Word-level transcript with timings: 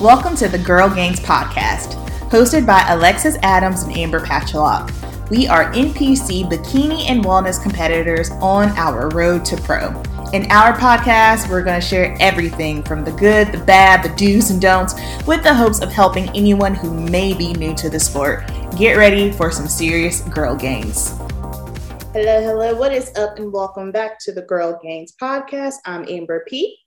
Welcome 0.00 0.36
to 0.36 0.46
the 0.46 0.60
Girl 0.60 0.88
Gainz 0.88 1.18
podcast, 1.18 1.94
hosted 2.30 2.64
by 2.64 2.86
Alexis 2.88 3.36
Adams 3.42 3.82
and 3.82 3.96
Amber 3.96 4.20
Pacholok. 4.20 4.92
We 5.28 5.48
are 5.48 5.72
NPC 5.72 6.48
bikini 6.48 7.10
and 7.10 7.24
wellness 7.24 7.60
competitors 7.60 8.30
on 8.40 8.68
our 8.78 9.08
road 9.08 9.44
to 9.46 9.56
pro. 9.56 9.88
In 10.32 10.48
our 10.52 10.72
podcast, 10.72 11.50
we're 11.50 11.64
going 11.64 11.80
to 11.80 11.84
share 11.84 12.16
everything 12.20 12.84
from 12.84 13.04
the 13.04 13.10
good, 13.10 13.50
the 13.50 13.58
bad, 13.58 14.04
the 14.04 14.14
do's 14.14 14.50
and 14.50 14.62
don'ts, 14.62 14.94
with 15.26 15.42
the 15.42 15.52
hopes 15.52 15.80
of 15.80 15.90
helping 15.90 16.28
anyone 16.28 16.76
who 16.76 16.94
may 16.94 17.34
be 17.34 17.52
new 17.54 17.74
to 17.74 17.90
the 17.90 17.98
sport. 17.98 18.46
Get 18.76 18.92
ready 18.92 19.32
for 19.32 19.50
some 19.50 19.66
serious 19.66 20.20
girl 20.20 20.56
gainz. 20.56 21.08
Hello, 22.12 22.40
hello. 22.40 22.76
What 22.76 22.92
is 22.92 23.10
up? 23.16 23.36
And 23.40 23.52
welcome 23.52 23.90
back 23.90 24.20
to 24.20 24.32
the 24.32 24.42
Girl 24.42 24.78
Gainz 24.80 25.10
podcast. 25.20 25.74
I'm 25.84 26.08
Amber 26.08 26.44
P. 26.46 26.78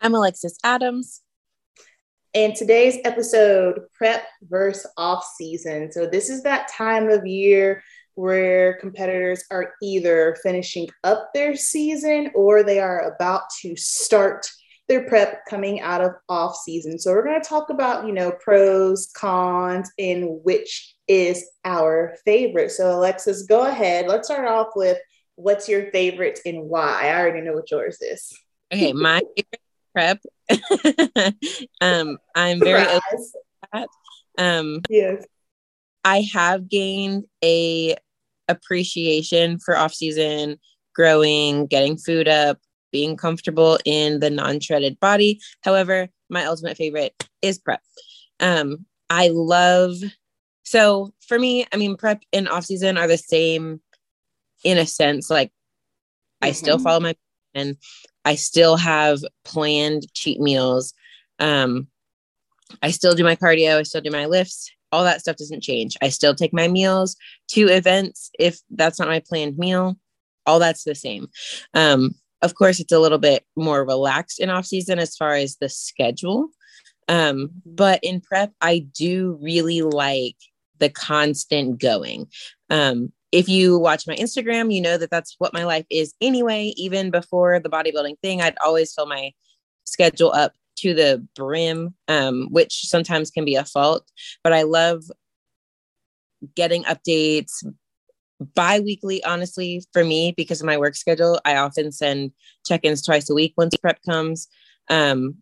I'm 0.00 0.16
Alexis 0.16 0.58
Adams. 0.64 1.23
And 2.34 2.56
today's 2.56 2.98
episode, 3.04 3.82
prep 3.94 4.24
versus 4.42 4.90
off 4.96 5.24
season. 5.36 5.92
So, 5.92 6.04
this 6.04 6.28
is 6.28 6.42
that 6.42 6.66
time 6.66 7.08
of 7.08 7.24
year 7.24 7.80
where 8.16 8.76
competitors 8.78 9.44
are 9.52 9.74
either 9.80 10.36
finishing 10.42 10.88
up 11.04 11.30
their 11.32 11.54
season 11.54 12.32
or 12.34 12.64
they 12.64 12.80
are 12.80 13.14
about 13.14 13.42
to 13.60 13.76
start 13.76 14.48
their 14.88 15.08
prep 15.08 15.46
coming 15.48 15.80
out 15.80 16.00
of 16.00 16.10
off 16.28 16.56
season. 16.56 16.98
So, 16.98 17.12
we're 17.12 17.24
going 17.24 17.40
to 17.40 17.48
talk 17.48 17.70
about, 17.70 18.04
you 18.04 18.12
know, 18.12 18.32
pros, 18.42 19.12
cons, 19.16 19.92
and 19.96 20.40
which 20.42 20.96
is 21.06 21.48
our 21.64 22.16
favorite. 22.24 22.72
So, 22.72 22.98
Alexis, 22.98 23.44
go 23.44 23.66
ahead. 23.66 24.08
Let's 24.08 24.26
start 24.26 24.48
off 24.48 24.70
with 24.74 24.98
what's 25.36 25.68
your 25.68 25.92
favorite 25.92 26.40
and 26.44 26.64
why? 26.68 27.10
I 27.10 27.20
already 27.20 27.42
know 27.42 27.52
what 27.52 27.70
yours 27.70 27.98
is. 28.00 28.36
Okay, 28.72 28.92
my 28.92 29.20
favorite 29.36 29.60
prep. 29.94 30.20
um, 31.80 32.18
I'm 32.34 32.60
very 32.60 32.86
Um, 34.36 34.80
yes, 34.88 35.24
I 36.04 36.26
have 36.32 36.68
gained 36.68 37.24
a 37.42 37.96
appreciation 38.48 39.58
for 39.58 39.76
off 39.76 39.94
season 39.94 40.58
growing, 40.94 41.66
getting 41.66 41.96
food 41.96 42.28
up, 42.28 42.58
being 42.92 43.16
comfortable 43.16 43.78
in 43.84 44.20
the 44.20 44.30
non-shredded 44.30 45.00
body. 45.00 45.40
However, 45.62 46.08
my 46.28 46.44
ultimate 46.44 46.76
favorite 46.76 47.14
is 47.42 47.58
prep. 47.58 47.80
Um, 48.40 48.86
I 49.08 49.28
love 49.32 49.94
so 50.64 51.12
for 51.28 51.38
me, 51.38 51.66
I 51.72 51.76
mean, 51.76 51.96
prep 51.96 52.22
and 52.32 52.48
off 52.48 52.64
season 52.64 52.98
are 52.98 53.06
the 53.06 53.18
same 53.18 53.80
in 54.64 54.78
a 54.78 54.86
sense. 54.86 55.30
Like 55.30 55.48
mm-hmm. 55.48 56.48
I 56.48 56.52
still 56.52 56.76
mm-hmm. 56.76 56.84
follow 56.84 57.00
my 57.00 57.14
and 57.54 57.76
I 58.24 58.34
still 58.34 58.76
have 58.76 59.20
planned 59.44 60.12
cheat 60.14 60.40
meals. 60.40 60.92
Um, 61.38 61.88
I 62.82 62.90
still 62.90 63.14
do 63.14 63.24
my 63.24 63.36
cardio, 63.36 63.78
I 63.78 63.82
still 63.82 64.00
do 64.00 64.10
my 64.10 64.26
lifts. 64.26 64.70
All 64.92 65.04
that 65.04 65.20
stuff 65.20 65.36
doesn't 65.36 65.62
change. 65.62 65.96
I 66.02 66.08
still 66.08 66.34
take 66.34 66.52
my 66.52 66.68
meals 66.68 67.16
to 67.48 67.68
events 67.68 68.30
if 68.38 68.60
that's 68.70 68.98
not 68.98 69.08
my 69.08 69.20
planned 69.20 69.58
meal. 69.58 69.96
All 70.46 70.58
that's 70.58 70.84
the 70.84 70.94
same. 70.94 71.28
Um, 71.74 72.14
of 72.42 72.54
course, 72.54 72.78
it's 72.78 72.92
a 72.92 73.00
little 73.00 73.18
bit 73.18 73.44
more 73.56 73.84
relaxed 73.84 74.38
in 74.38 74.50
off 74.50 74.66
season 74.66 74.98
as 74.98 75.16
far 75.16 75.34
as 75.34 75.56
the 75.56 75.68
schedule. 75.68 76.48
Um, 77.08 77.50
but 77.64 78.00
in 78.02 78.20
prep, 78.20 78.52
I 78.60 78.80
do 78.94 79.38
really 79.40 79.82
like 79.82 80.36
the 80.78 80.90
constant 80.90 81.80
going. 81.80 82.28
Um, 82.70 83.12
if 83.34 83.48
you 83.48 83.80
watch 83.80 84.06
my 84.06 84.14
Instagram, 84.14 84.72
you 84.72 84.80
know 84.80 84.96
that 84.96 85.10
that's 85.10 85.34
what 85.38 85.52
my 85.52 85.64
life 85.64 85.86
is 85.90 86.14
anyway. 86.20 86.72
Even 86.76 87.10
before 87.10 87.58
the 87.58 87.68
bodybuilding 87.68 88.20
thing, 88.22 88.40
I'd 88.40 88.56
always 88.64 88.94
fill 88.94 89.06
my 89.06 89.32
schedule 89.82 90.32
up 90.32 90.52
to 90.76 90.94
the 90.94 91.26
brim, 91.34 91.96
um, 92.06 92.46
which 92.52 92.82
sometimes 92.82 93.32
can 93.32 93.44
be 93.44 93.56
a 93.56 93.64
fault. 93.64 94.08
But 94.44 94.52
I 94.52 94.62
love 94.62 95.02
getting 96.54 96.84
updates 96.84 97.64
bi-weekly 98.54 99.24
honestly 99.24 99.82
for 99.92 100.04
me 100.04 100.32
because 100.36 100.60
of 100.60 100.66
my 100.66 100.76
work 100.76 100.96
schedule 100.96 101.40
i 101.46 101.56
often 101.56 101.90
send 101.90 102.32
check-ins 102.66 103.00
twice 103.00 103.30
a 103.30 103.34
week 103.34 103.54
once 103.56 103.74
prep 103.76 103.98
comes 104.02 104.48
um, 104.90 105.36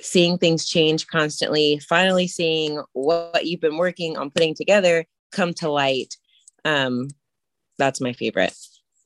seeing 0.00 0.38
things 0.38 0.64
change 0.64 1.08
constantly 1.08 1.78
finally 1.86 2.26
seeing 2.26 2.80
what 2.92 3.44
you've 3.44 3.60
been 3.60 3.76
working 3.76 4.16
on 4.16 4.30
putting 4.30 4.54
together 4.54 5.04
come 5.32 5.52
to 5.52 5.68
light 5.68 6.16
um, 6.64 7.08
that's 7.78 8.00
my 8.00 8.12
favorite. 8.12 8.54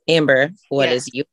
Amber, 0.09 0.51
what 0.69 0.89
yeah. 0.89 0.95
is 0.95 1.09
you? 1.13 1.25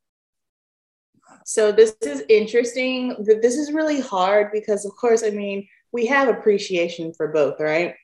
So 1.44 1.72
this 1.72 1.96
is 2.02 2.22
interesting. 2.28 3.16
This 3.42 3.56
is 3.56 3.72
really 3.72 4.00
hard 4.00 4.52
because, 4.52 4.84
of 4.84 4.92
course, 4.96 5.24
I 5.24 5.30
mean, 5.30 5.66
we 5.92 6.06
have 6.06 6.28
appreciation 6.28 7.12
for 7.12 7.28
both, 7.28 7.58
right? 7.58 7.94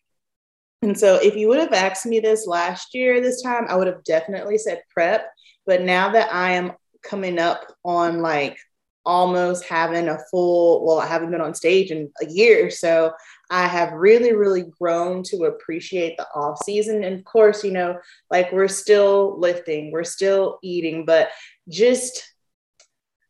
And 0.82 0.99
so 0.99 1.16
if 1.16 1.37
you 1.37 1.49
would 1.49 1.60
have 1.60 1.72
asked 1.72 2.06
me 2.06 2.21
this 2.21 2.47
last 2.47 2.94
year, 2.94 3.21
this 3.21 3.43
time, 3.43 3.66
I 3.69 3.77
would 3.77 3.87
have 3.87 4.04
definitely 4.04 4.59
said 4.59 4.83
prep. 4.93 5.31
But 5.65 5.83
now 5.83 6.10
that 6.12 6.33
I 6.33 6.53
am 6.53 6.72
coming 7.03 7.38
up 7.38 7.72
on 7.84 8.21
like 8.21 8.59
almost 9.04 9.65
having 9.65 10.09
a 10.09 10.19
full, 10.31 10.84
well, 10.84 10.98
I 10.98 11.06
haven't 11.06 11.31
been 11.31 11.41
on 11.41 11.54
stage 11.54 11.91
in 11.91 12.10
a 12.21 12.27
year. 12.27 12.71
So 12.71 13.12
I 13.50 13.66
have 13.66 13.92
really, 13.92 14.32
really 14.32 14.64
grown 14.78 15.22
to 15.24 15.44
appreciate 15.44 16.16
the 16.16 16.26
off 16.34 16.62
season. 16.64 17.04
And 17.04 17.18
of 17.18 17.24
course, 17.24 17.62
you 17.62 17.70
know, 17.72 17.98
like 18.30 18.50
we're 18.52 18.68
still 18.68 19.38
lifting, 19.38 19.92
we're 19.92 20.04
still 20.04 20.58
eating, 20.62 21.04
but 21.04 21.28
just, 21.68 22.32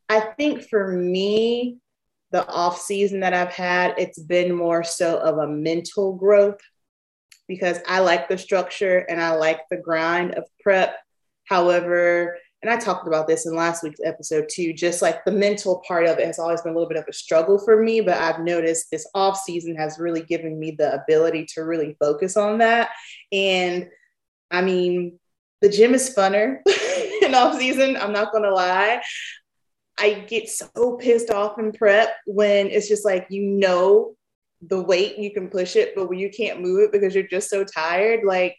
I 0.09 0.21
think 0.21 0.69
for 0.69 0.91
me, 0.91 1.79
the 2.31 2.47
off 2.49 2.81
season 2.81 3.21
that 3.21 3.35
I've 3.35 3.53
had, 3.53 3.95
it's 3.99 4.19
been 4.19 4.55
more 4.55 4.83
so 4.83 5.19
of 5.19 5.39
a 5.39 5.49
mental 5.49 6.15
growth 6.15 6.61
because 7.47 7.79
I 7.87 8.01
like 8.01 8.29
the 8.29 8.39
structure 8.39 8.99
and 8.99 9.21
I 9.21 9.35
like 9.35 9.61
the 9.71 9.77
grind 9.77 10.35
of 10.35 10.45
prep. 10.61 10.97
However, 11.45 12.39
and 12.67 12.75
I 12.75 12.83
talked 12.83 13.07
about 13.07 13.29
this 13.29 13.47
in 13.47 13.55
last 13.55 13.85
week's 13.85 14.01
episode 14.05 14.49
too, 14.51 14.73
just 14.73 15.01
like 15.01 15.25
the 15.25 15.31
mental 15.31 15.85
part 15.87 16.05
of 16.07 16.19
it 16.19 16.27
has 16.27 16.41
always 16.41 16.63
been 16.63 16.73
a 16.73 16.75
little 16.75 16.89
bit 16.89 16.99
of 16.99 17.05
a 17.09 17.13
struggle 17.13 17.59
for 17.59 17.81
me, 17.81 18.01
but 18.01 18.19
I've 18.19 18.41
noticed 18.41 18.91
this 18.91 19.09
off 19.15 19.39
season 19.39 19.77
has 19.77 20.01
really 20.01 20.23
given 20.23 20.59
me 20.59 20.73
the 20.73 21.01
ability 21.01 21.47
to 21.55 21.61
really 21.61 21.97
focus 22.01 22.37
on 22.37 22.59
that. 22.59 22.91
And 23.31 23.89
I 24.51 24.63
mean, 24.63 25.21
the 25.63 25.69
gym 25.69 25.95
is 25.95 26.13
funner 26.13 26.59
in 27.23 27.37
off 27.37 27.57
season. 27.57 27.97
I'm 27.97 28.13
not 28.13 28.33
gonna 28.33 28.51
lie. 28.51 29.01
I 29.97 30.15
get 30.27 30.49
so 30.49 30.97
pissed 30.97 31.31
off 31.31 31.61
in 31.61 31.71
prep 31.71 32.17
when 32.27 32.67
it's 32.67 32.89
just 32.89 33.05
like 33.05 33.29
you 33.31 33.45
know 33.45 34.17
the 34.61 34.83
weight 34.83 35.19
you 35.19 35.33
can 35.33 35.51
push 35.51 35.77
it, 35.77 35.95
but 35.95 36.09
when 36.09 36.19
you 36.19 36.31
can't 36.31 36.61
move 36.61 36.81
it 36.81 36.91
because 36.91 37.15
you're 37.15 37.29
just 37.29 37.49
so 37.49 37.63
tired, 37.63 38.25
like 38.25 38.57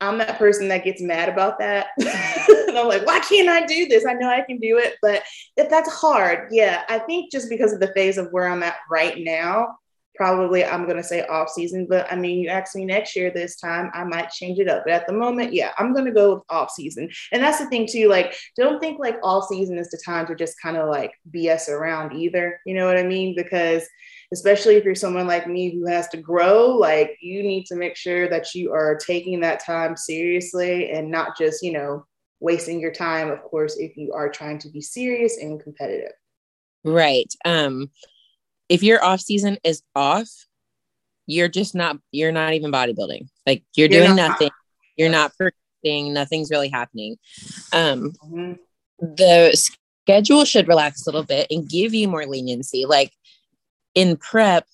I'm 0.00 0.18
that 0.18 0.38
person 0.38 0.68
that 0.68 0.84
gets 0.84 1.00
mad 1.00 1.28
about 1.28 1.58
that. 1.58 1.88
and 1.98 2.76
I'm 2.76 2.86
like, 2.86 3.06
why 3.06 3.20
can't 3.20 3.48
I 3.48 3.64
do 3.64 3.86
this? 3.86 4.04
I 4.06 4.12
know 4.12 4.28
I 4.28 4.42
can 4.42 4.58
do 4.58 4.78
it, 4.78 4.96
but 5.00 5.22
if 5.56 5.70
that's 5.70 5.92
hard, 5.92 6.48
yeah, 6.50 6.82
I 6.88 6.98
think 6.98 7.32
just 7.32 7.48
because 7.48 7.72
of 7.72 7.80
the 7.80 7.92
phase 7.94 8.18
of 8.18 8.28
where 8.30 8.46
I'm 8.46 8.62
at 8.62 8.76
right 8.90 9.16
now, 9.18 9.76
probably 10.16 10.64
I'm 10.64 10.84
going 10.84 10.96
to 10.96 11.02
say 11.02 11.24
off 11.26 11.50
season. 11.50 11.86
But 11.88 12.10
I 12.10 12.16
mean, 12.16 12.40
you 12.40 12.48
ask 12.48 12.74
me 12.74 12.84
next 12.84 13.14
year 13.14 13.30
this 13.30 13.56
time, 13.56 13.90
I 13.94 14.04
might 14.04 14.30
change 14.30 14.58
it 14.58 14.68
up. 14.68 14.84
But 14.84 14.94
at 14.94 15.06
the 15.06 15.12
moment, 15.12 15.52
yeah, 15.52 15.72
I'm 15.78 15.92
going 15.92 16.06
to 16.06 16.12
go 16.12 16.34
with 16.34 16.42
off 16.48 16.70
season. 16.70 17.08
And 17.32 17.42
that's 17.42 17.58
the 17.58 17.68
thing 17.68 17.86
too. 17.86 18.08
Like, 18.08 18.34
don't 18.56 18.80
think 18.80 18.98
like 18.98 19.16
all 19.22 19.42
season 19.42 19.78
is 19.78 19.90
the 19.90 20.00
time 20.04 20.26
to 20.26 20.34
just 20.34 20.60
kind 20.60 20.76
of 20.76 20.88
like 20.88 21.12
BS 21.34 21.68
around 21.68 22.14
either. 22.14 22.60
You 22.66 22.74
know 22.74 22.86
what 22.86 22.96
I 22.98 23.02
mean? 23.02 23.34
Because 23.36 23.86
especially 24.32 24.76
if 24.76 24.84
you're 24.84 24.94
someone 24.94 25.26
like 25.26 25.46
me 25.46 25.74
who 25.74 25.86
has 25.86 26.08
to 26.08 26.16
grow, 26.16 26.68
like 26.68 27.16
you 27.20 27.42
need 27.42 27.66
to 27.66 27.76
make 27.76 27.96
sure 27.96 28.28
that 28.28 28.54
you 28.54 28.72
are 28.72 28.96
taking 28.96 29.40
that 29.40 29.64
time 29.64 29.96
seriously 29.96 30.90
and 30.90 31.10
not 31.10 31.36
just, 31.38 31.62
you 31.62 31.72
know, 31.72 32.04
wasting 32.40 32.80
your 32.80 32.92
time, 32.92 33.30
of 33.30 33.42
course, 33.42 33.76
if 33.76 33.96
you 33.96 34.12
are 34.12 34.28
trying 34.28 34.58
to 34.58 34.68
be 34.68 34.80
serious 34.80 35.38
and 35.38 35.62
competitive. 35.62 36.12
Right. 36.84 37.32
Um, 37.44 37.90
if 38.68 38.82
your 38.82 39.02
off 39.04 39.20
season 39.20 39.58
is 39.64 39.82
off, 39.94 40.28
you're 41.26 41.48
just 41.48 41.74
not 41.74 41.98
you're 42.12 42.32
not 42.32 42.54
even 42.54 42.70
bodybuilding. 42.70 43.28
Like 43.46 43.64
you're, 43.74 43.88
you're 43.88 44.04
doing 44.04 44.16
not, 44.16 44.30
nothing. 44.30 44.50
You're 44.96 45.10
not 45.10 45.32
progressing, 45.36 46.12
nothing's 46.12 46.50
really 46.50 46.68
happening. 46.68 47.16
Um 47.72 48.12
mm-hmm. 48.24 48.52
the 49.00 49.70
schedule 50.04 50.44
should 50.44 50.68
relax 50.68 51.04
a 51.04 51.10
little 51.10 51.24
bit 51.24 51.48
and 51.50 51.68
give 51.68 51.94
you 51.94 52.08
more 52.08 52.26
leniency. 52.26 52.86
Like 52.86 53.12
in 53.96 54.16
prep, 54.16 54.66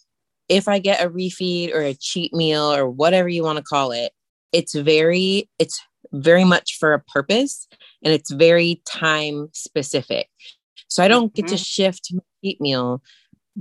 if 0.51 0.69
I 0.69 0.81
get 0.81 1.03
a 1.03 1.09
refeed 1.09 1.75
or 1.75 1.81
a 1.81 1.95
cheat 1.95 2.35
meal 2.35 2.75
or 2.75 2.91
whatever 2.91 3.29
you 3.29 3.43
want 3.43 3.57
to 3.57 3.65
call 3.65 3.93
it, 3.93 4.13
it's 4.53 4.75
very, 4.75 5.49
it's 5.59 5.81
very 6.13 6.45
much 6.45 6.77
for 6.79 6.93
a 6.93 7.01
purpose 7.01 7.67
and 8.03 8.13
it's 8.13 8.31
very 8.31 8.83
time 8.87 9.49
specific. 9.53 10.29
So 10.89 11.03
I 11.03 11.09
don't 11.09 11.33
get 11.33 11.47
mm-hmm. 11.47 11.55
to 11.55 11.59
shift 11.59 12.09
my 12.13 12.21
cheat 12.45 12.61
meal 12.61 13.03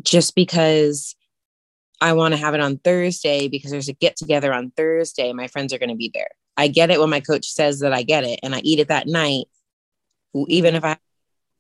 just 0.02 0.36
because 0.36 1.16
I 2.02 2.14
want 2.14 2.34
to 2.34 2.40
have 2.40 2.56
it 2.56 2.60
on 2.60 2.80
Thursday 2.80 3.48
because 3.48 3.72
there's 3.72 3.88
a 3.88 3.94
get 3.94 4.18
together 4.18 4.52
on 4.52 4.72
Thursday. 4.72 5.32
My 5.32 5.48
friends 5.48 5.72
are 5.72 5.78
going 5.78 5.90
to 5.90 5.96
be 5.96 6.12
there. 6.14 6.30
I 6.58 6.68
get 6.68 6.90
it 6.90 7.00
when 7.00 7.10
my 7.10 7.20
coach 7.20 7.48
says 7.48 7.80
that 7.80 7.94
I 7.94 8.04
get 8.04 8.24
it 8.24 8.40
and 8.44 8.56
I 8.56 8.60
eat 8.62 8.80
it 8.80 8.88
that 8.88 9.08
night, 9.08 9.46
even 10.48 10.76
if 10.76 10.84
I 10.84 10.98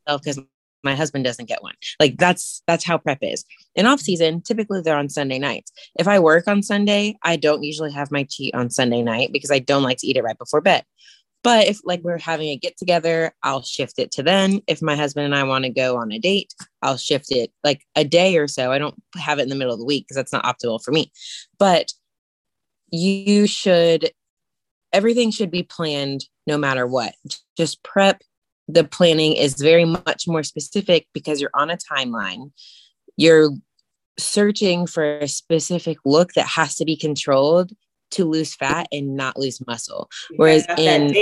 because 0.07 0.39
my 0.83 0.95
husband 0.95 1.24
doesn't 1.24 1.48
get 1.48 1.63
one. 1.63 1.75
Like 2.00 2.18
that's 2.18 2.62
that's 2.68 2.83
how 2.83 2.98
prep 2.98 3.19
is. 3.22 3.45
In 3.75 3.86
off 3.86 4.00
season, 4.00 4.42
typically 4.42 4.81
they're 4.81 4.98
on 4.98 5.10
Sunday 5.10 5.39
nights. 5.39 5.72
If 5.98 6.07
I 6.07 6.19
work 6.19 6.48
on 6.48 6.63
Sunday, 6.63 7.18
I 7.24 7.36
don't 7.36 7.63
usually 7.63 7.92
have 7.92 8.12
my 8.12 8.24
cheat 8.30 8.54
on 8.56 8.69
Sunday 8.69 9.01
night 9.01 9.31
because 9.31 9.51
I 9.51 9.60
don't 9.60 9.83
like 9.83 9.98
to 10.00 10.07
eat 10.07 10.18
it 10.18 10.24
right 10.24 10.38
before 10.38 10.62
bed. 10.62 10.83
But 11.44 11.68
if 11.68 11.80
like 11.83 12.01
we're 12.01 12.19
having 12.19 12.50
a 12.50 12.57
get 12.57 12.78
together, 12.78 13.33
I'll 13.42 13.63
shift 13.63 13.98
it 13.98 14.12
to 14.12 14.24
then. 14.24 14.62
If 14.68 14.81
my 14.81 14.95
husband 14.95 15.25
and 15.25 15.36
I 15.36 15.44
want 15.44 15.63
to 15.63 15.72
go 15.72 15.98
on 15.98 16.12
a 16.12 16.19
date, 16.19 16.54
I'll 16.81 16.98
shift 16.98 17.27
it 17.30 17.51
like 17.63 17.86
a 17.95 18.04
day 18.04 18.38
or 18.38 18.48
so. 18.48 18.72
I 18.72 18.77
don't 18.77 18.95
have 19.16 19.39
it 19.39 19.44
in 19.44 19.50
the 19.50 19.56
middle 19.56 19.74
of 19.74 19.80
the 19.80 19.86
week 19.86 20.06
because 20.06 20.18
that's 20.18 20.34
not 20.34 20.44
optimal 20.44 20.84
for 20.84 20.92
me. 20.92 21.12
But 21.57 21.94
you 22.92 23.48
should 23.48 24.12
everything 24.94 25.31
should 25.31 25.51
be 25.51 25.63
planned 25.63 26.25
no 26.48 26.57
matter 26.57 26.86
what. 26.86 27.16
Just 27.57 27.81
prep. 27.84 28.22
The 28.68 28.84
planning 28.84 29.34
is 29.34 29.56
very 29.56 29.86
much 29.86 30.28
more 30.28 30.44
specific 30.44 31.08
because 31.13 31.42
you're 31.42 31.52
on 31.54 31.69
a 31.69 31.78
timeline. 31.78 32.52
You're 33.18 33.52
searching 34.18 34.88
for 34.88 35.19
a 35.19 35.28
specific 35.28 35.98
look 36.06 36.34
that 36.34 36.48
has 36.48 36.75
to 36.75 36.86
be 36.86 36.96
controlled 36.96 37.72
to 38.12 38.25
lose 38.25 38.56
fat 38.56 38.88
and 38.92 39.16
not 39.16 39.38
lose 39.38 39.66
muscle. 39.66 40.10
Whereas 40.36 40.66
in 40.78 41.13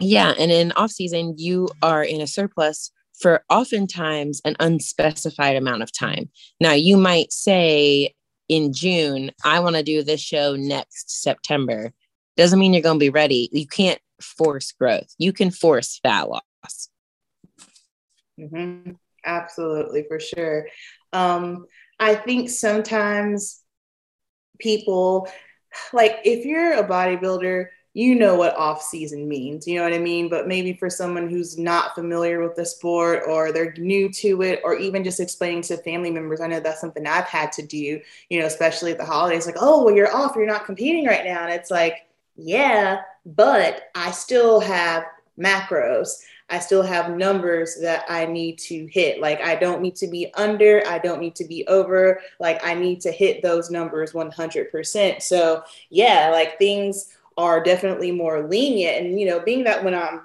yeah, 0.00 0.32
and 0.38 0.50
in 0.50 0.72
off 0.72 0.90
season, 0.90 1.34
you 1.36 1.68
are 1.82 2.02
in 2.02 2.20
a 2.20 2.26
surplus 2.26 2.90
for 3.20 3.44
oftentimes 3.50 4.40
an 4.44 4.56
unspecified 4.58 5.56
amount 5.56 5.82
of 5.82 5.92
time. 5.92 6.30
Now, 6.58 6.72
you 6.72 6.96
might 6.96 7.32
say 7.32 8.14
in 8.48 8.72
June, 8.72 9.30
I 9.44 9.60
want 9.60 9.76
to 9.76 9.82
do 9.82 10.02
this 10.02 10.20
show 10.20 10.56
next 10.56 11.22
September. 11.22 11.92
Doesn't 12.36 12.58
mean 12.58 12.72
you're 12.72 12.82
going 12.82 12.98
to 12.98 13.04
be 13.04 13.10
ready. 13.10 13.50
You 13.52 13.66
can't 13.66 14.00
force 14.22 14.72
growth. 14.72 15.14
You 15.18 15.32
can 15.32 15.50
force 15.50 15.98
fat 16.02 16.28
loss. 16.28 16.88
Mm-hmm. 18.38 18.92
Absolutely, 19.24 20.04
for 20.08 20.18
sure. 20.18 20.66
Um, 21.12 21.66
I 21.98 22.14
think 22.14 22.48
sometimes 22.48 23.62
people 24.58 25.28
like 25.92 26.18
if 26.24 26.44
you're 26.44 26.74
a 26.74 26.86
bodybuilder 26.86 27.66
you 27.92 28.14
know 28.14 28.36
what 28.36 28.56
off 28.56 28.82
season 28.82 29.28
means 29.28 29.66
you 29.66 29.76
know 29.76 29.82
what 29.82 29.92
i 29.92 29.98
mean 29.98 30.28
but 30.28 30.46
maybe 30.46 30.72
for 30.72 30.88
someone 30.88 31.28
who's 31.28 31.58
not 31.58 31.94
familiar 31.94 32.40
with 32.40 32.54
the 32.54 32.64
sport 32.64 33.22
or 33.26 33.50
they're 33.50 33.74
new 33.78 34.08
to 34.08 34.42
it 34.42 34.60
or 34.62 34.76
even 34.76 35.02
just 35.02 35.18
explaining 35.18 35.62
to 35.62 35.76
family 35.78 36.10
members 36.10 36.40
i 36.40 36.46
know 36.46 36.60
that's 36.60 36.80
something 36.80 37.06
i've 37.06 37.24
had 37.24 37.50
to 37.50 37.62
do 37.62 38.00
you 38.28 38.40
know 38.40 38.46
especially 38.46 38.92
at 38.92 38.98
the 38.98 39.04
holidays 39.04 39.46
like 39.46 39.56
oh 39.58 39.84
well 39.84 39.94
you're 39.94 40.14
off 40.14 40.36
you're 40.36 40.46
not 40.46 40.66
competing 40.66 41.06
right 41.06 41.24
now 41.24 41.44
and 41.44 41.52
it's 41.52 41.70
like 41.70 42.06
yeah 42.36 43.00
but 43.36 43.90
i 43.94 44.10
still 44.10 44.60
have 44.60 45.04
macros 45.38 46.22
I 46.50 46.58
still 46.58 46.82
have 46.82 47.16
numbers 47.16 47.78
that 47.80 48.04
I 48.08 48.26
need 48.26 48.58
to 48.58 48.86
hit. 48.86 49.20
Like 49.20 49.40
I 49.40 49.54
don't 49.54 49.80
need 49.80 49.94
to 49.96 50.08
be 50.08 50.32
under, 50.34 50.82
I 50.86 50.98
don't 50.98 51.20
need 51.20 51.36
to 51.36 51.44
be 51.44 51.64
over. 51.68 52.20
Like 52.40 52.60
I 52.66 52.74
need 52.74 53.00
to 53.02 53.12
hit 53.12 53.40
those 53.40 53.70
numbers 53.70 54.12
100%. 54.12 55.22
So, 55.22 55.62
yeah, 55.90 56.30
like 56.32 56.58
things 56.58 57.16
are 57.36 57.62
definitely 57.62 58.10
more 58.10 58.48
lenient 58.48 59.06
and 59.06 59.20
you 59.20 59.26
know, 59.26 59.40
being 59.40 59.64
that 59.64 59.84
when 59.84 59.94
I'm 59.94 60.22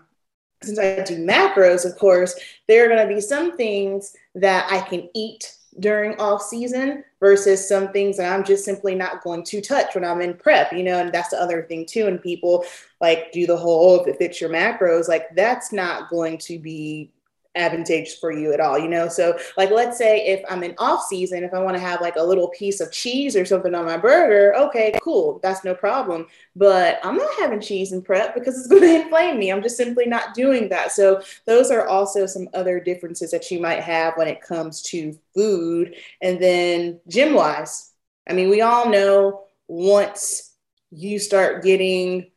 since 0.63 0.79
I 0.79 1.03
do 1.03 1.23
macros, 1.23 1.85
of 1.85 1.95
course, 1.97 2.33
there 2.67 2.85
are 2.85 2.87
going 2.87 3.07
to 3.07 3.13
be 3.13 3.21
some 3.21 3.55
things 3.55 4.15
that 4.33 4.67
I 4.71 4.81
can 4.81 5.09
eat 5.13 5.55
during 5.79 6.19
off 6.19 6.41
season 6.41 7.03
versus 7.19 7.67
some 7.67 7.91
things 7.91 8.17
that 8.17 8.31
I'm 8.31 8.43
just 8.43 8.63
simply 8.63 8.95
not 8.95 9.23
going 9.23 9.43
to 9.45 9.61
touch 9.61 9.95
when 9.95 10.05
I'm 10.05 10.21
in 10.21 10.35
prep, 10.35 10.71
you 10.71 10.83
know, 10.83 10.99
and 10.99 11.13
that's 11.13 11.29
the 11.29 11.41
other 11.41 11.63
thing 11.63 11.85
too. 11.85 12.07
And 12.07 12.21
people 12.21 12.65
like 13.01 13.31
do 13.31 13.45
the 13.45 13.57
whole, 13.57 13.91
oh, 13.91 14.01
if 14.01 14.07
it 14.07 14.17
fits 14.17 14.41
your 14.41 14.49
macros, 14.49 15.07
like 15.07 15.35
that's 15.35 15.73
not 15.73 16.09
going 16.09 16.37
to 16.39 16.59
be 16.59 17.11
advantageous 17.55 18.15
for 18.15 18.31
you 18.31 18.53
at 18.53 18.59
all, 18.59 18.77
you 18.77 18.87
know? 18.87 19.07
So, 19.07 19.37
like, 19.57 19.71
let's 19.71 19.97
say 19.97 20.25
if 20.25 20.43
I'm 20.49 20.63
in 20.63 20.75
off 20.77 21.03
season, 21.05 21.43
if 21.43 21.53
I 21.53 21.59
want 21.59 21.75
to 21.75 21.81
have 21.81 22.01
like 22.01 22.15
a 22.15 22.23
little 22.23 22.49
piece 22.49 22.79
of 22.79 22.91
cheese 22.91 23.35
or 23.35 23.45
something 23.45 23.73
on 23.73 23.85
my 23.85 23.97
burger, 23.97 24.55
okay, 24.55 24.97
cool, 25.01 25.39
that's 25.41 25.63
no 25.63 25.73
problem. 25.73 26.27
But 26.55 26.99
I'm 27.03 27.17
not 27.17 27.33
having 27.39 27.61
cheese 27.61 27.91
in 27.91 28.01
prep 28.01 28.33
because 28.33 28.57
it's 28.57 28.67
going 28.69 28.81
to 28.81 29.03
inflame 29.03 29.39
me. 29.39 29.51
I'm 29.51 29.63
just 29.63 29.77
simply 29.77 30.05
not 30.05 30.33
doing 30.33 30.69
that. 30.69 30.91
So, 30.91 31.21
those 31.45 31.71
are 31.71 31.87
also 31.87 32.25
some 32.25 32.49
other 32.53 32.79
differences 32.79 33.31
that 33.31 33.49
you 33.51 33.59
might 33.59 33.81
have 33.81 34.15
when 34.17 34.27
it 34.27 34.41
comes 34.41 34.81
to 34.83 35.17
food. 35.33 35.95
And 36.21 36.41
then, 36.41 36.99
gym 37.07 37.33
wise, 37.33 37.91
I 38.27 38.33
mean, 38.33 38.49
we 38.49 38.61
all 38.61 38.89
know 38.89 39.43
once 39.67 40.53
you 40.91 41.19
start 41.19 41.63
getting 41.63 42.31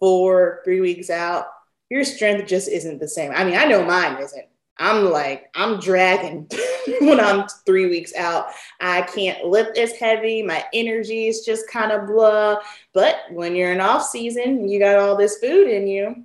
four, 0.00 0.60
three 0.64 0.80
weeks 0.80 1.10
out, 1.10 1.46
your 1.88 2.04
strength 2.04 2.48
just 2.48 2.68
isn't 2.68 2.98
the 2.98 3.08
same. 3.08 3.32
I 3.32 3.44
mean, 3.44 3.56
I 3.56 3.66
know 3.66 3.84
mine 3.84 4.20
isn't. 4.20 4.46
I'm 4.82 5.12
like, 5.12 5.48
I'm 5.54 5.78
dragging 5.78 6.48
when 7.02 7.20
I'm 7.20 7.46
three 7.64 7.86
weeks 7.86 8.12
out. 8.16 8.46
I 8.80 9.02
can't 9.02 9.44
lift 9.44 9.78
as 9.78 9.92
heavy. 9.92 10.42
My 10.42 10.64
energy 10.74 11.28
is 11.28 11.42
just 11.42 11.70
kind 11.70 11.92
of 11.92 12.08
blah. 12.08 12.56
But 12.92 13.16
when 13.30 13.54
you're 13.54 13.70
in 13.70 13.80
off 13.80 14.04
season, 14.04 14.68
you 14.68 14.80
got 14.80 14.98
all 14.98 15.16
this 15.16 15.38
food 15.38 15.68
in 15.68 15.86
you. 15.86 16.24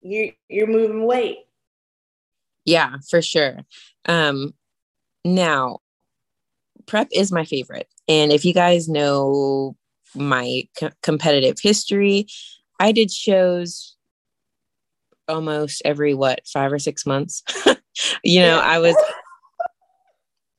You 0.00 0.32
you're 0.48 0.68
moving 0.68 1.04
weight. 1.04 1.40
Yeah, 2.64 2.96
for 3.10 3.20
sure. 3.20 3.58
Um, 4.06 4.54
now, 5.22 5.80
prep 6.86 7.08
is 7.12 7.30
my 7.30 7.44
favorite, 7.44 7.88
and 8.08 8.32
if 8.32 8.42
you 8.42 8.54
guys 8.54 8.88
know 8.88 9.76
my 10.14 10.66
co- 10.78 10.92
competitive 11.02 11.56
history, 11.60 12.26
I 12.80 12.92
did 12.92 13.10
shows 13.10 13.95
almost 15.28 15.82
every 15.84 16.14
what 16.14 16.40
five 16.46 16.72
or 16.72 16.78
six 16.78 17.06
months. 17.06 17.42
you 18.24 18.40
know, 18.40 18.58
I 18.58 18.78
was 18.78 18.96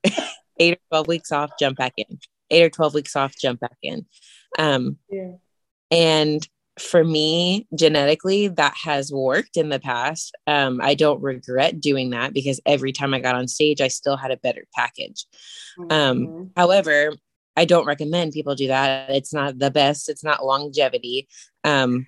eight 0.59 0.73
or 0.73 0.79
12 0.89 1.07
weeks 1.07 1.31
off, 1.31 1.51
jump 1.59 1.77
back 1.77 1.93
in, 1.97 2.19
eight 2.49 2.63
or 2.63 2.69
12 2.69 2.93
weeks 2.93 3.15
off, 3.15 3.35
jump 3.37 3.59
back 3.59 3.77
in. 3.81 4.05
Um, 4.57 4.97
yeah. 5.09 5.33
And 5.91 6.47
for 6.79 7.03
me, 7.03 7.67
genetically, 7.75 8.49
that 8.49 8.75
has 8.83 9.11
worked 9.11 9.57
in 9.57 9.69
the 9.69 9.79
past. 9.79 10.35
Um, 10.45 10.79
I 10.81 10.93
don't 10.93 11.21
regret 11.21 11.79
doing 11.81 12.11
that 12.11 12.33
because 12.33 12.61
every 12.65 12.91
time 12.91 13.13
I 13.13 13.19
got 13.19 13.35
on 13.35 13.47
stage, 13.47 13.81
I 13.81 13.87
still 13.87 14.17
had 14.17 14.31
a 14.31 14.37
better 14.37 14.65
package. 14.75 15.25
Um, 15.79 15.87
mm-hmm. 15.89 16.37
Um, 16.37 16.51
however, 16.55 17.13
I 17.55 17.65
don't 17.65 17.87
recommend 17.87 18.33
people 18.33 18.55
do 18.55 18.67
that. 18.67 19.09
It's 19.09 19.33
not 19.33 19.57
the 19.57 19.71
best. 19.71 20.09
It's 20.09 20.23
not 20.23 20.45
longevity. 20.45 21.27
Um, 21.63 22.05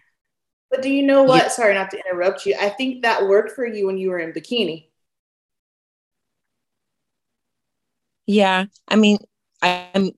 but 0.69 0.81
do 0.81 0.89
you 0.89 1.03
know 1.03 1.23
what? 1.23 1.51
Sorry, 1.51 1.73
not 1.73 1.91
to 1.91 2.01
interrupt 2.05 2.45
you. 2.45 2.55
I 2.59 2.69
think 2.69 3.01
that 3.01 3.27
worked 3.27 3.51
for 3.51 3.65
you 3.65 3.87
when 3.87 3.97
you 3.97 4.09
were 4.09 4.19
in 4.19 4.33
bikini. 4.33 4.87
Yeah, 8.25 8.65
I 8.87 8.95
mean, 8.95 9.17
I'm. 9.61 10.11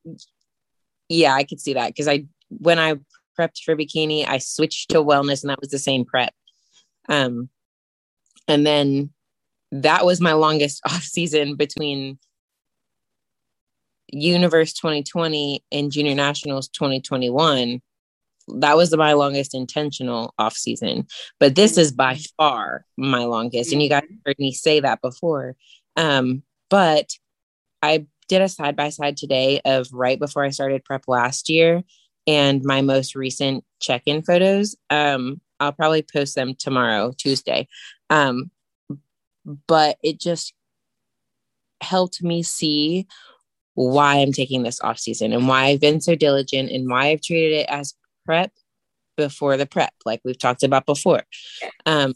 Yeah, 1.07 1.33
I 1.33 1.43
could 1.43 1.59
see 1.59 1.73
that 1.73 1.87
because 1.87 2.07
I 2.07 2.25
when 2.49 2.79
I 2.79 2.95
prepped 3.39 3.63
for 3.63 3.75
bikini, 3.75 4.27
I 4.27 4.37
switched 4.39 4.89
to 4.89 4.97
wellness, 4.97 5.43
and 5.43 5.49
that 5.49 5.61
was 5.61 5.69
the 5.69 5.79
same 5.79 6.05
prep. 6.05 6.33
Um, 7.07 7.49
and 8.47 8.65
then 8.65 9.11
that 9.71 10.05
was 10.05 10.19
my 10.19 10.33
longest 10.33 10.81
off 10.85 11.03
season 11.03 11.55
between 11.55 12.19
Universe 14.09 14.73
2020 14.73 15.63
and 15.71 15.91
Junior 15.91 16.15
Nationals 16.15 16.67
2021 16.69 17.81
that 18.47 18.75
was 18.75 18.95
my 18.95 19.13
longest 19.13 19.53
intentional 19.53 20.33
off 20.37 20.55
season 20.55 21.05
but 21.39 21.55
this 21.55 21.77
is 21.77 21.91
by 21.91 22.13
mm-hmm. 22.13 22.23
far 22.37 22.85
my 22.97 23.23
longest 23.23 23.71
and 23.71 23.81
you 23.81 23.89
guys 23.89 24.03
heard 24.25 24.39
me 24.39 24.51
say 24.51 24.79
that 24.79 25.01
before. 25.01 25.55
Um, 25.95 26.43
but 26.69 27.11
i 27.81 28.05
did 28.27 28.41
a 28.41 28.49
side 28.49 28.75
by 28.75 28.89
side 28.89 29.17
today 29.17 29.59
of 29.65 29.87
right 29.91 30.19
before 30.19 30.43
i 30.43 30.49
started 30.49 30.85
prep 30.85 31.03
last 31.07 31.49
year 31.49 31.83
and 32.27 32.63
my 32.63 32.81
most 32.81 33.15
recent 33.15 33.63
check-in 33.79 34.21
photos. 34.21 34.75
Um, 34.89 35.41
i'll 35.59 35.71
probably 35.71 36.03
post 36.03 36.35
them 36.35 36.55
tomorrow 36.55 37.13
tuesday. 37.17 37.67
Um, 38.09 38.51
but 39.67 39.97
it 40.03 40.19
just 40.19 40.53
helped 41.81 42.21
me 42.21 42.43
see 42.43 43.07
why 43.73 44.17
I'm 44.17 44.33
taking 44.33 44.63
this 44.63 44.81
off 44.81 44.99
season 44.99 45.33
and 45.33 45.47
why 45.47 45.65
I've 45.65 45.81
been 45.81 46.01
so 46.01 46.15
diligent 46.15 46.69
and 46.69 46.89
why 46.89 47.07
I've 47.07 47.21
treated 47.21 47.53
it 47.53 47.65
as 47.69 47.95
prep 48.25 48.51
before 49.17 49.57
the 49.57 49.65
prep, 49.65 49.93
like 50.05 50.21
we've 50.23 50.37
talked 50.37 50.63
about 50.63 50.85
before. 50.85 51.23
Um, 51.85 52.13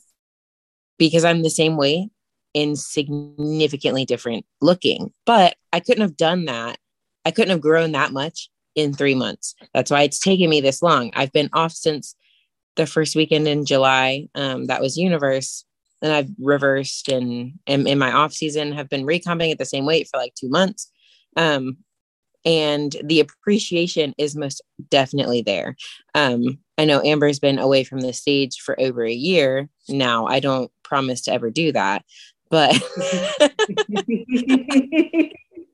because 0.98 1.26
I'm 1.26 1.44
the 1.44 1.50
same 1.50 1.78
way 1.78 2.10
in 2.54 2.76
significantly 2.76 4.06
different 4.06 4.46
looking, 4.62 5.12
but 5.26 5.56
I 5.74 5.82
couldn't 5.82 6.02
have 6.02 6.18
done 6.18 6.46
that. 6.46 6.78
I 7.26 7.32
couldn't 7.32 7.52
have 7.52 7.62
grown 7.62 7.92
that 7.94 8.14
much 8.14 8.50
in 8.76 8.94
three 8.94 9.16
months. 9.16 9.56
That's 9.74 9.92
why 9.92 10.04
it's 10.04 10.20
taken 10.20 10.50
me 10.50 10.62
this 10.62 10.82
long. 10.82 11.12
I've 11.16 11.32
been 11.32 11.50
off 11.54 11.72
since 11.72 12.16
the 12.76 12.86
first 12.86 13.16
weekend 13.16 13.48
in 13.48 13.66
July. 13.66 14.28
Um, 14.36 14.68
that 14.68 14.82
was 14.82 14.98
Universe. 14.98 15.66
And 16.02 16.12
I've 16.12 16.30
reversed 16.40 17.10
and, 17.10 17.54
and 17.66 17.88
in 17.88 17.98
my 17.98 18.12
off 18.12 18.34
season 18.34 18.74
have 18.74 18.90
been 18.90 19.06
recomping 19.06 19.52
at 19.52 19.58
the 19.58 19.66
same 19.66 19.86
weight 19.86 20.08
for 20.10 20.18
like 20.18 20.36
two 20.36 20.50
months. 20.50 20.92
Um, 21.36 21.78
and 22.46 22.96
the 23.04 23.20
appreciation 23.20 24.14
is 24.18 24.36
most 24.36 24.62
definitely 24.90 25.42
there. 25.42 25.76
Um, 26.14 26.60
I 26.78 26.86
know 26.86 27.02
Amber's 27.02 27.40
been 27.40 27.58
away 27.58 27.84
from 27.84 28.02
the 28.02 28.14
stage 28.14 28.60
for 28.60 28.80
over 28.80 29.04
a 29.04 29.12
year 29.12 29.70
now. 29.90 30.28
I 30.28 30.40
don't 30.40 30.72
promise 30.84 31.22
to 31.22 31.34
ever 31.34 31.50
do 31.50 31.72
that, 31.72 32.06
but 32.50 32.72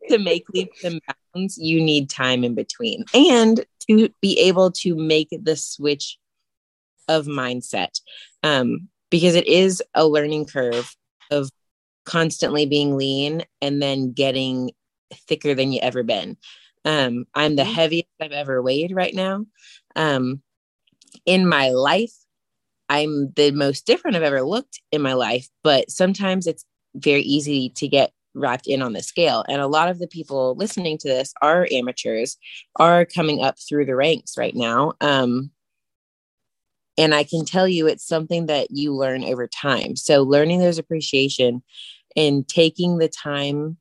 to 0.09 0.17
make 0.17 0.45
leaps 0.53 0.83
and 0.83 1.01
bounds, 1.35 1.57
you 1.57 1.81
need 1.81 2.09
time 2.09 2.43
in 2.43 2.55
between 2.55 3.03
and 3.13 3.65
to 3.89 4.09
be 4.21 4.39
able 4.39 4.71
to 4.71 4.95
make 4.95 5.29
the 5.31 5.55
switch 5.55 6.17
of 7.07 7.25
mindset. 7.25 7.99
Um, 8.43 8.87
because 9.09 9.35
it 9.35 9.47
is 9.47 9.83
a 9.93 10.07
learning 10.07 10.45
curve 10.45 10.95
of 11.31 11.49
constantly 12.05 12.65
being 12.65 12.95
lean 12.95 13.43
and 13.61 13.81
then 13.81 14.13
getting 14.13 14.71
thicker 15.27 15.53
than 15.53 15.71
you 15.71 15.79
ever 15.81 16.03
been. 16.03 16.37
Um, 16.85 17.25
I'm 17.33 17.55
the 17.55 17.63
mm-hmm. 17.63 17.73
heaviest 17.73 18.09
I've 18.19 18.31
ever 18.31 18.61
weighed 18.61 18.93
right 18.93 19.13
now. 19.13 19.45
Um, 19.95 20.41
in 21.25 21.47
my 21.47 21.69
life, 21.69 22.13
I'm 22.89 23.31
the 23.35 23.51
most 23.51 23.85
different 23.85 24.17
I've 24.17 24.23
ever 24.23 24.41
looked 24.41 24.81
in 24.91 25.01
my 25.01 25.13
life, 25.13 25.47
but 25.63 25.89
sometimes 25.89 26.47
it's 26.47 26.65
very 26.95 27.21
easy 27.21 27.69
to 27.77 27.87
get 27.87 28.11
wrapped 28.33 28.67
in 28.67 28.81
on 28.81 28.93
the 28.93 29.03
scale. 29.03 29.43
And 29.47 29.61
a 29.61 29.67
lot 29.67 29.89
of 29.89 29.99
the 29.99 30.07
people 30.07 30.55
listening 30.55 30.97
to 30.99 31.07
this 31.07 31.33
are 31.41 31.67
amateurs, 31.71 32.37
are 32.77 33.05
coming 33.05 33.43
up 33.43 33.57
through 33.59 33.85
the 33.85 33.95
ranks 33.95 34.37
right 34.37 34.55
now. 34.55 34.93
Um, 35.01 35.51
and 36.97 37.15
I 37.15 37.23
can 37.23 37.45
tell 37.45 37.67
you 37.67 37.87
it's 37.87 38.05
something 38.05 38.47
that 38.47 38.67
you 38.71 38.93
learn 38.93 39.23
over 39.23 39.47
time. 39.47 39.95
So, 39.95 40.23
learning 40.23 40.59
there's 40.59 40.77
appreciation 40.77 41.63
and 42.15 42.47
taking 42.47 42.97
the 42.97 43.07
time 43.07 43.77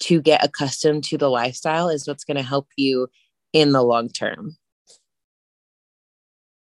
to 0.00 0.20
get 0.20 0.44
accustomed 0.44 1.04
to 1.04 1.18
the 1.18 1.30
lifestyle 1.30 1.88
is 1.88 2.06
what's 2.06 2.24
going 2.24 2.36
to 2.36 2.42
help 2.42 2.68
you 2.76 3.08
in 3.52 3.72
the 3.72 3.82
long 3.82 4.08
term. 4.08 4.56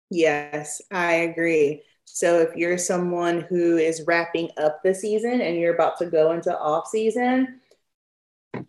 Yes, 0.10 0.82
I 0.92 1.14
agree. 1.14 1.84
So 2.06 2.40
if 2.40 2.56
you're 2.56 2.78
someone 2.78 3.42
who 3.42 3.78
is 3.78 4.04
wrapping 4.06 4.50
up 4.58 4.82
the 4.84 4.94
season 4.94 5.40
and 5.40 5.56
you're 5.56 5.74
about 5.74 5.98
to 6.00 6.06
go 6.06 6.34
into 6.34 6.58
off 6.58 6.88
season, 6.88 7.62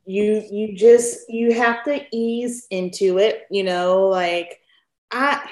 you 0.05 0.45
you 0.51 0.77
just 0.77 1.29
you 1.29 1.53
have 1.53 1.83
to 1.85 2.05
ease 2.13 2.67
into 2.71 3.19
it, 3.19 3.43
you 3.51 3.65
know, 3.65 4.07
like 4.07 4.61
I 5.11 5.49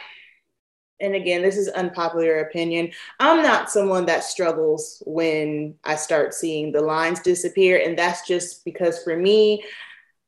and 1.00 1.14
again, 1.14 1.42
this 1.42 1.56
is 1.56 1.68
unpopular 1.68 2.40
opinion. 2.40 2.92
I'm 3.18 3.42
not 3.42 3.70
someone 3.70 4.06
that 4.06 4.24
struggles 4.24 5.02
when 5.06 5.74
I 5.84 5.96
start 5.96 6.34
seeing 6.34 6.72
the 6.72 6.82
lines 6.82 7.20
disappear. 7.20 7.80
And 7.84 7.98
that's 7.98 8.26
just 8.26 8.64
because 8.64 9.02
for 9.02 9.16
me, 9.16 9.64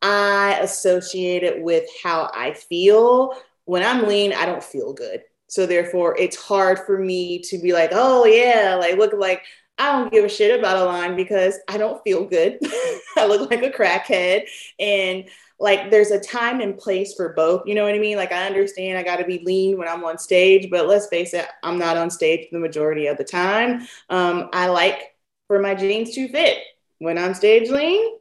I 0.01 0.59
associate 0.61 1.43
it 1.43 1.63
with 1.63 1.85
how 2.03 2.31
I 2.35 2.55
feel. 2.55 3.35
When 3.65 3.83
I'm 3.83 4.07
lean, 4.07 4.33
I 4.33 4.47
don't 4.47 4.65
feel 4.65 4.93
good. 4.93 5.23
So 5.47 5.67
therefore, 5.67 6.17
it's 6.19 6.37
hard 6.37 6.79
for 6.81 6.99
me 6.99 7.41
to 7.41 7.59
be 7.59 7.73
like, 7.73 7.91
oh 7.93 8.25
yeah, 8.25 8.77
like 8.81 8.97
look 8.97 9.13
like 9.13 9.43
I 9.83 9.91
don't 9.91 10.13
give 10.13 10.25
a 10.25 10.29
shit 10.29 10.57
about 10.57 10.77
a 10.77 10.85
line 10.85 11.17
because 11.17 11.59
I 11.69 11.77
don't 11.77 12.01
feel 12.05 12.25
good. 12.25 12.61
I 13.17 13.27
look 13.27 13.51
like 13.51 13.65
a 13.65 13.71
crackhead. 13.71 14.47
And 14.79 15.25
like 15.59 15.91
there's 15.91 16.13
a 16.13 16.21
time 16.21 16.61
and 16.61 16.79
place 16.79 17.15
for 17.15 17.33
both. 17.33 17.63
You 17.67 17.75
know 17.75 17.83
what 17.83 17.95
I 17.95 17.99
mean? 17.99 18.17
Like 18.17 18.31
I 18.31 18.47
understand 18.47 18.97
I 18.97 19.03
got 19.03 19.17
to 19.17 19.25
be 19.25 19.43
lean 19.45 19.79
when 19.79 19.89
I'm 19.89 20.05
on 20.05 20.19
stage, 20.19 20.71
but 20.71 20.87
let's 20.87 21.09
face 21.09 21.35
it, 21.35 21.49
I'm 21.65 21.81
not 21.81 21.97
on 21.97 22.11
stage 22.11 22.47
the 22.53 22.61
majority 22.61 23.09
of 23.09 23.19
the 23.19 23.25
time. 23.25 23.89
Um, 24.09 24.51
I 24.53 24.69
like 24.69 25.17
for 25.49 25.59
my 25.59 25.75
jeans 25.75 26.15
to 26.15 26.29
fit. 26.29 26.59
When 26.99 27.19
I'm 27.19 27.35
stage 27.35 27.69
lean, 27.69 28.19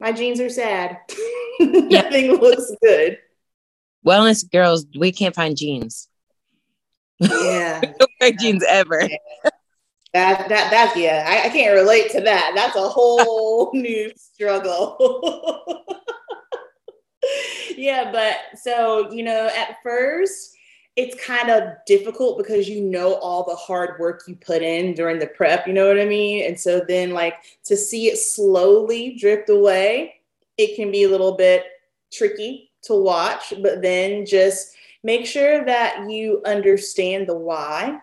my 0.00 0.12
jeans 0.12 0.40
are 0.40 0.48
sad. 0.48 1.00
Nothing 1.60 2.36
looks 2.36 2.72
good. 2.82 3.18
Wellness 4.06 4.50
girls, 4.50 4.86
we 4.98 5.12
can't 5.12 5.34
find 5.34 5.54
jeans. 5.54 6.08
Yeah. 7.20 7.82
no 8.00 8.06
wear 8.20 8.32
jeans 8.32 8.64
ever. 8.66 9.08
That 10.14 10.48
that 10.50 10.70
that's 10.70 10.96
yeah, 10.96 11.24
I, 11.26 11.46
I 11.46 11.48
can't 11.48 11.74
relate 11.74 12.10
to 12.10 12.20
that. 12.20 12.52
That's 12.54 12.76
a 12.76 12.88
whole 12.88 13.70
new 13.74 14.12
struggle. 14.16 14.96
yeah, 17.76 18.10
but 18.12 18.58
so, 18.58 19.10
you 19.12 19.22
know, 19.22 19.50
at 19.56 19.76
first, 19.82 20.54
it's 20.96 21.22
kind 21.24 21.50
of 21.50 21.74
difficult 21.86 22.36
because 22.36 22.68
you 22.68 22.82
know 22.82 23.14
all 23.14 23.44
the 23.44 23.56
hard 23.56 23.98
work 23.98 24.22
you 24.26 24.36
put 24.36 24.62
in 24.62 24.94
during 24.94 25.18
the 25.18 25.26
prep, 25.26 25.66
you 25.66 25.72
know 25.72 25.88
what 25.88 25.98
I 25.98 26.04
mean? 26.04 26.44
And 26.46 26.58
so 26.58 26.82
then, 26.86 27.12
like, 27.12 27.36
to 27.64 27.76
see 27.76 28.08
it 28.08 28.18
slowly 28.18 29.16
drift 29.18 29.48
away, 29.48 30.16
it 30.58 30.76
can 30.76 30.90
be 30.90 31.04
a 31.04 31.08
little 31.08 31.36
bit 31.36 31.64
tricky 32.12 32.70
to 32.82 32.94
watch, 32.94 33.54
but 33.62 33.80
then 33.80 34.26
just 34.26 34.74
make 35.02 35.24
sure 35.24 35.64
that 35.64 36.10
you 36.10 36.42
understand 36.44 37.26
the 37.26 37.36
why 37.36 37.98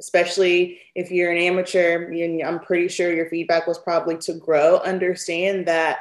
especially 0.00 0.78
if 0.94 1.10
you're 1.10 1.30
an 1.30 1.38
amateur 1.38 2.04
and 2.10 2.42
i'm 2.42 2.58
pretty 2.60 2.88
sure 2.88 3.12
your 3.12 3.28
feedback 3.28 3.66
was 3.66 3.78
probably 3.78 4.16
to 4.16 4.34
grow 4.34 4.78
understand 4.78 5.66
that 5.66 5.98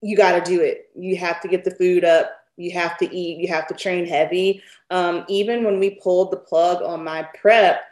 you 0.00 0.16
got 0.16 0.44
to 0.44 0.50
do 0.50 0.60
it. 0.60 0.90
You 0.94 1.16
have 1.16 1.40
to 1.42 1.48
get 1.48 1.64
the 1.64 1.72
food 1.72 2.04
up. 2.04 2.30
You 2.56 2.72
have 2.72 2.98
to 2.98 3.14
eat. 3.14 3.38
You 3.38 3.48
have 3.48 3.66
to 3.68 3.74
train 3.74 4.06
heavy. 4.06 4.62
Um, 4.90 5.24
even 5.28 5.64
when 5.64 5.78
we 5.78 5.98
pulled 6.02 6.30
the 6.30 6.36
plug 6.36 6.82
on 6.82 7.04
my 7.04 7.22
prep, 7.40 7.82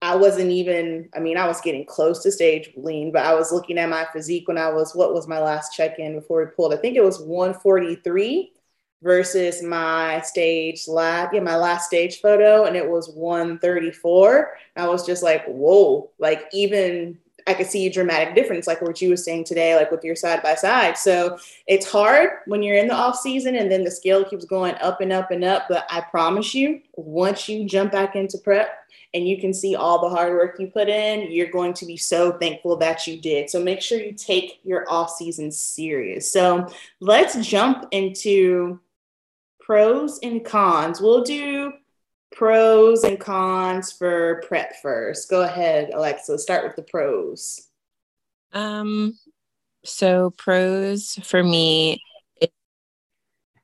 I 0.00 0.14
wasn't 0.14 0.50
even, 0.50 1.08
I 1.16 1.18
mean, 1.18 1.36
I 1.36 1.46
was 1.46 1.60
getting 1.60 1.84
close 1.84 2.22
to 2.22 2.30
stage 2.30 2.70
lean, 2.76 3.10
but 3.10 3.24
I 3.24 3.34
was 3.34 3.50
looking 3.50 3.78
at 3.78 3.88
my 3.88 4.06
physique 4.12 4.46
when 4.46 4.58
I 4.58 4.70
was, 4.70 4.94
what 4.94 5.12
was 5.12 5.26
my 5.26 5.40
last 5.40 5.72
check 5.72 5.98
in 5.98 6.14
before 6.14 6.44
we 6.44 6.50
pulled? 6.52 6.72
I 6.72 6.76
think 6.76 6.96
it 6.96 7.02
was 7.02 7.20
143 7.20 8.52
versus 9.02 9.62
my 9.62 10.20
stage 10.22 10.88
last, 10.88 11.34
yeah, 11.34 11.40
my 11.40 11.56
last 11.56 11.86
stage 11.86 12.20
photo, 12.20 12.64
and 12.64 12.76
it 12.76 12.88
was 12.88 13.10
134. 13.10 14.56
I 14.76 14.88
was 14.88 15.06
just 15.06 15.22
like, 15.22 15.44
whoa, 15.46 16.10
like 16.18 16.44
even 16.52 17.18
I 17.48 17.54
could 17.54 17.66
see 17.66 17.86
a 17.86 17.90
dramatic 17.90 18.34
difference, 18.34 18.66
like 18.66 18.82
what 18.82 19.00
you 19.00 19.08
were 19.08 19.16
saying 19.16 19.44
today, 19.44 19.74
like 19.74 19.90
with 19.90 20.04
your 20.04 20.16
side 20.16 20.42
by 20.42 20.54
side. 20.54 20.98
So 20.98 21.38
it's 21.66 21.90
hard 21.90 22.30
when 22.46 22.62
you're 22.62 22.76
in 22.76 22.88
the 22.88 22.94
off 22.94 23.18
season 23.18 23.56
and 23.56 23.70
then 23.72 23.84
the 23.84 23.90
scale 23.90 24.22
keeps 24.24 24.44
going 24.44 24.74
up 24.82 25.00
and 25.00 25.12
up 25.12 25.30
and 25.30 25.42
up. 25.42 25.64
But 25.68 25.86
I 25.88 26.02
promise 26.02 26.54
you, 26.54 26.82
once 26.96 27.48
you 27.48 27.66
jump 27.66 27.92
back 27.92 28.16
into 28.16 28.36
prep 28.36 28.68
and 29.14 29.26
you 29.26 29.40
can 29.40 29.54
see 29.54 29.74
all 29.74 30.02
the 30.02 30.14
hard 30.14 30.34
work 30.34 30.60
you 30.60 30.66
put 30.66 30.90
in, 30.90 31.32
you're 31.32 31.50
going 31.50 31.72
to 31.74 31.86
be 31.86 31.96
so 31.96 32.32
thankful 32.32 32.76
that 32.76 33.06
you 33.06 33.18
did. 33.18 33.48
So 33.48 33.62
make 33.62 33.80
sure 33.80 33.98
you 33.98 34.12
take 34.12 34.60
your 34.62 34.84
off 34.90 35.10
season 35.10 35.50
serious. 35.50 36.30
So 36.30 36.70
let's 37.00 37.34
jump 37.46 37.86
into 37.92 38.78
pros 39.68 40.18
and 40.22 40.44
cons. 40.44 41.00
We'll 41.00 41.22
do 41.22 41.74
pros 42.32 43.04
and 43.04 43.20
cons 43.20 43.92
for 43.92 44.42
prep 44.48 44.74
first. 44.80 45.28
Go 45.28 45.42
ahead, 45.42 45.90
Alexa. 45.94 46.38
Start 46.38 46.64
with 46.64 46.74
the 46.74 46.82
pros. 46.82 47.68
Um, 48.54 49.18
so 49.84 50.30
pros 50.30 51.18
for 51.22 51.44
me, 51.44 52.02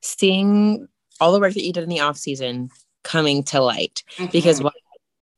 seeing 0.02 0.86
all 1.20 1.32
the 1.32 1.40
work 1.40 1.54
that 1.54 1.64
you 1.64 1.72
did 1.72 1.84
in 1.84 1.88
the 1.88 2.00
off 2.00 2.18
season 2.18 2.68
coming 3.02 3.42
to 3.44 3.60
light 3.60 4.02
mm-hmm. 4.16 4.30
because 4.30 4.62
while 4.62 4.72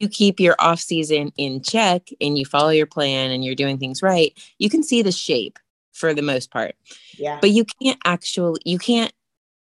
you 0.01 0.09
keep 0.09 0.41
your 0.41 0.57
off 0.59 0.81
season 0.81 1.33
in 1.37 1.63
check 1.63 2.09
and 2.21 2.37
you 2.37 2.45
follow 2.45 2.71
your 2.71 2.87
plan 2.87 3.31
and 3.31 3.45
you're 3.45 3.55
doing 3.55 3.79
things 3.79 4.03
right, 4.03 4.37
you 4.59 4.69
can 4.69 4.83
see 4.83 5.01
the 5.03 5.13
shape 5.13 5.61
for 5.93 6.13
the 6.13 6.23
most 6.23 6.51
part. 6.51 6.75
Yeah. 7.17 7.39
But 7.41 7.51
you 7.51 7.65
can't 7.65 7.99
actually 8.05 8.61
you 8.65 8.79
can't 8.79 9.13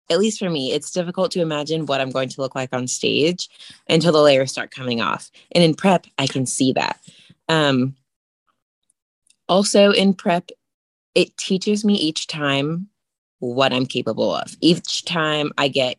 at 0.09 0.19
least 0.19 0.39
for 0.39 0.49
me, 0.49 0.71
it's 0.71 0.91
difficult 0.91 1.31
to 1.31 1.41
imagine 1.41 1.85
what 1.85 2.01
I'm 2.01 2.11
going 2.11 2.29
to 2.29 2.41
look 2.41 2.55
like 2.55 2.69
on 2.73 2.87
stage 2.87 3.49
until 3.89 4.11
the 4.11 4.21
layers 4.21 4.51
start 4.51 4.71
coming 4.71 5.01
off. 5.01 5.31
And 5.51 5.63
in 5.63 5.73
prep, 5.73 6.05
I 6.17 6.27
can 6.27 6.45
see 6.45 6.73
that. 6.73 6.99
Um, 7.49 7.95
also, 9.47 9.91
in 9.91 10.13
prep, 10.13 10.49
it 11.13 11.35
teaches 11.37 11.85
me 11.85 11.95
each 11.95 12.27
time 12.27 12.87
what 13.39 13.73
I'm 13.73 13.85
capable 13.85 14.33
of. 14.33 14.55
Each 14.61 15.05
time 15.05 15.51
I 15.57 15.67
get 15.67 15.97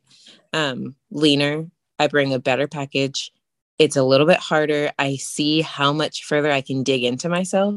um, 0.53 0.95
leaner, 1.11 1.67
I 1.99 2.07
bring 2.07 2.33
a 2.33 2.39
better 2.39 2.67
package. 2.67 3.33
It's 3.79 3.97
a 3.97 4.03
little 4.03 4.27
bit 4.27 4.39
harder. 4.39 4.91
I 4.99 5.17
see 5.17 5.61
how 5.61 5.93
much 5.93 6.25
further 6.25 6.51
I 6.51 6.61
can 6.61 6.83
dig 6.83 7.05
into 7.05 7.29
myself. 7.29 7.75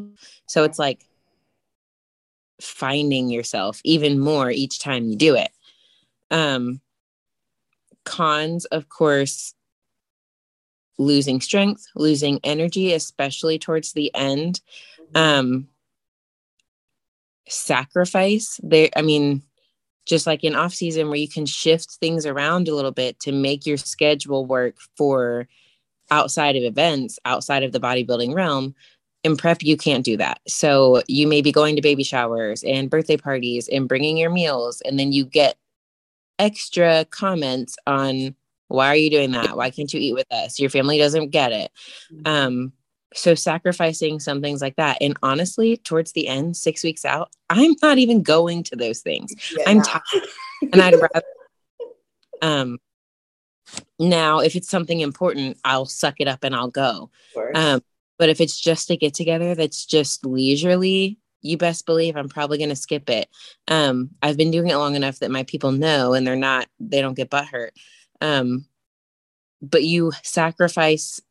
So 0.48 0.64
it's 0.64 0.80
like 0.80 1.06
finding 2.62 3.30
yourself 3.30 3.82
even 3.84 4.20
more 4.20 4.52
each 4.52 4.80
time 4.80 5.06
you 5.06 5.16
do 5.16 5.36
it. 5.36 5.50
Um, 6.32 6.82
cons, 8.06 8.66
of 8.66 8.90
course, 8.90 9.54
losing 10.98 11.42
strength, 11.42 11.86
losing 11.96 12.40
energy, 12.44 12.94
especially 12.94 13.58
towards 13.58 13.94
the 13.94 14.14
end. 14.14 14.62
Um, 15.16 15.68
sacrifice. 17.48 18.60
There, 18.62 18.90
I 18.96 19.02
mean, 19.02 19.42
just 20.06 20.28
like 20.28 20.44
in 20.44 20.56
off 20.56 20.74
season 20.74 21.08
where 21.08 21.18
you 21.18 21.30
can 21.30 21.46
shift 21.46 21.98
things 22.00 22.26
around 22.26 22.68
a 22.68 22.76
little 22.76 22.92
bit 22.92 23.20
to 23.22 23.32
make 23.32 23.66
your 23.66 23.78
schedule 23.78 24.46
work 24.46 24.76
for 24.98 25.48
outside 26.12 26.56
of 26.56 26.64
events, 26.64 27.20
outside 27.26 27.64
of 27.64 27.72
the 27.72 27.80
bodybuilding 27.80 28.34
realm. 28.34 28.76
In 29.24 29.36
prep, 29.36 29.62
you 29.62 29.76
can't 29.78 30.06
do 30.06 30.16
that. 30.18 30.40
So 30.48 31.04
you 31.08 31.28
may 31.28 31.42
be 31.42 31.52
going 31.52 31.76
to 31.76 31.82
baby 31.82 32.04
showers 32.04 32.64
and 32.64 32.90
birthday 32.90 33.18
parties 33.18 33.68
and 33.68 33.88
bringing 33.88 34.18
your 34.18 34.30
meals, 34.30 34.82
and 34.82 34.98
then 34.98 35.12
you 35.12 35.26
get 35.26 35.58
extra 36.40 37.06
comments 37.06 37.78
on 37.86 38.36
Why 38.70 38.88
are 38.88 38.96
you 38.96 39.10
doing 39.10 39.32
that? 39.32 39.56
Why 39.56 39.70
can't 39.70 39.94
you 39.94 40.00
eat 40.00 40.14
with 40.14 40.32
us? 40.32 40.60
Your 40.60 40.70
family 40.70 40.98
doesn't 40.98 41.30
get 41.30 41.52
it. 41.52 41.72
Mm-hmm. 42.12 42.28
Um, 42.28 42.74
so 43.14 43.36
sacrificing 43.36 44.20
some 44.20 44.42
things 44.42 44.62
like 44.62 44.76
that. 44.76 44.98
And 45.02 45.18
honestly, 45.24 45.78
towards 45.78 46.12
the 46.14 46.28
end, 46.28 46.56
six 46.56 46.84
weeks 46.84 47.06
out, 47.06 47.32
I'm 47.50 47.76
not 47.82 47.98
even 47.98 48.22
going 48.22 48.64
to 48.64 48.76
those 48.76 49.02
things. 49.02 49.34
Yeah. 49.58 49.64
I'm 49.68 49.82
tired. 49.82 50.04
and 50.74 50.82
I'd 50.82 50.96
rather 50.96 51.24
um 52.42 52.80
now 54.00 54.40
if 54.40 54.56
it's 54.56 54.70
something 54.70 55.02
important, 55.02 55.58
I'll 55.66 55.86
suck 55.86 56.16
it 56.20 56.28
up 56.28 56.44
and 56.44 56.56
I'll 56.56 56.70
go. 56.70 57.10
Um, 57.54 57.82
but 58.18 58.30
if 58.30 58.42
it's 58.42 58.60
just 58.60 58.90
a 58.90 58.98
get 58.98 59.14
together 59.14 59.56
that's 59.56 59.86
just 59.86 60.26
leisurely, 60.26 61.18
you 61.42 61.58
best 61.58 61.86
believe 61.86 62.16
I'm 62.16 62.30
probably 62.30 62.58
going 62.58 62.70
to 62.70 62.76
skip 62.76 63.10
it. 63.10 63.30
Um, 63.68 64.12
I've 64.22 64.38
been 64.38 64.52
doing 64.52 64.70
it 64.70 64.78
long 64.78 64.96
enough 64.96 65.20
that 65.20 65.32
my 65.32 65.44
people 65.44 65.72
know 65.72 66.14
and 66.14 66.26
they're 66.26 66.36
not, 66.36 66.68
they 66.80 67.02
don't 67.02 67.16
get 67.16 67.30
butthurt. 67.30 67.72
Um, 68.22 68.66
but 69.62 69.84
you 69.84 70.12
sacrifice 70.24 71.22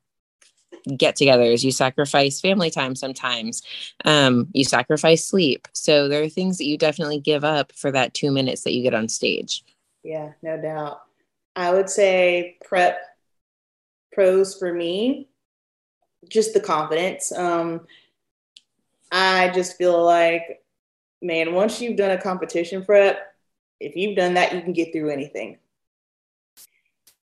get 0.97 1.17
togethers, 1.17 1.65
you 1.65 1.73
sacrifice 1.73 2.41
family 2.41 2.71
time 2.71 2.95
sometimes, 2.95 3.63
um, 4.05 4.49
you 4.53 4.65
sacrifice 4.65 5.25
sleep. 5.25 5.69
So 5.73 6.09
there 6.09 6.23
are 6.23 6.29
things 6.29 6.59
that 6.59 6.67
you 6.67 6.79
definitely 6.79 7.21
give 7.21 7.45
up 7.45 7.73
for 7.73 7.91
that 7.93 8.15
two 8.15 8.31
minutes 8.31 8.63
that 8.63 8.73
you 8.73 8.83
get 8.83 8.95
on 8.95 9.09
stage. 9.09 9.65
Yeah, 10.03 10.33
no 10.43 10.61
doubt. 10.61 11.03
I 11.57 11.73
would 11.73 11.91
say 11.91 12.57
prep 12.65 13.01
pros 14.13 14.59
for 14.59 14.73
me, 14.73 15.29
just 16.29 16.55
the 16.55 16.61
confidence. 16.61 17.33
Um, 17.33 17.87
I 19.11 19.51
just 19.51 19.77
feel 19.77 20.03
like, 20.05 20.63
man, 21.23 21.55
once 21.55 21.81
you've 21.81 21.97
done 21.97 22.11
a 22.11 22.21
competition 22.21 22.85
prep, 22.85 23.19
if 23.81 23.97
you've 23.97 24.17
done 24.17 24.35
that, 24.35 24.53
you 24.55 24.61
can 24.61 24.73
get 24.73 24.93
through 24.93 25.11
anything 25.11 25.59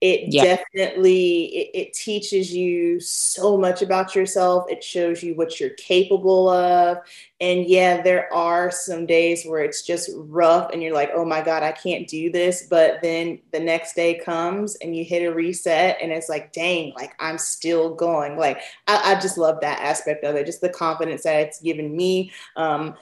it 0.03 0.33
yeah. 0.33 0.43
definitely 0.43 1.45
it, 1.45 1.71
it, 1.73 1.93
teaches 1.93 2.53
you 2.53 2.99
so 2.99 3.55
much 3.55 3.81
about 3.81 4.13
yourself. 4.13 4.65
It 4.69 4.83
shows 4.83 5.23
you 5.23 5.33
what 5.33 5.61
you're 5.61 5.69
capable 5.71 6.49
of. 6.49 6.97
And 7.39 7.65
yeah 7.65 8.01
there 8.01 8.31
are 8.33 8.69
some 8.69 9.05
days 9.05 9.45
where 9.45 9.63
it's 9.63 9.81
just 9.81 10.09
rough 10.13 10.71
and 10.73 10.83
you're 10.83 10.93
like 10.93 11.11
oh 11.15 11.23
my 11.23 11.41
god 11.41 11.63
i 11.63 11.71
can't 11.71 12.05
do 12.05 12.29
this. 12.29 12.67
But 12.69 12.99
then 13.01 13.39
the 13.53 13.61
next 13.61 13.93
day 13.93 14.19
comes 14.19 14.75
and 14.75 14.93
you 14.93 15.05
hit 15.05 15.25
a 15.25 15.33
reset 15.33 15.97
and 16.01 16.11
it's 16.11 16.27
like 16.27 16.51
dang 16.51 16.91
like 16.95 17.15
i'm 17.21 17.37
still 17.37 17.95
going. 17.95 18.37
Like 18.37 18.59
i, 18.87 19.13
I 19.13 19.21
just 19.21 19.37
love 19.37 19.61
that 19.61 19.79
aspect 19.79 20.25
of 20.25 20.35
it 20.35 20.45
just 20.45 20.59
the 20.59 20.67
confidence 20.67 21.23
that 21.23 21.39
it's 21.39 21.61
given 21.61 21.95
me. 21.95 22.33
Um 22.57 22.95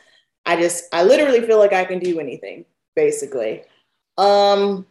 i 0.45 0.55
just 0.55 0.83
i 0.93 1.01
literally 1.01 1.41
feel 1.41 1.57
like 1.57 1.73
i 1.73 1.83
can 1.83 1.97
do 1.97 2.19
anything 2.19 2.65
basically. 2.95 3.63
Um 4.19 4.85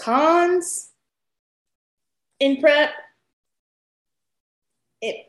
cons 0.00 0.91
in 2.42 2.60
prep, 2.60 2.90
it 5.00 5.26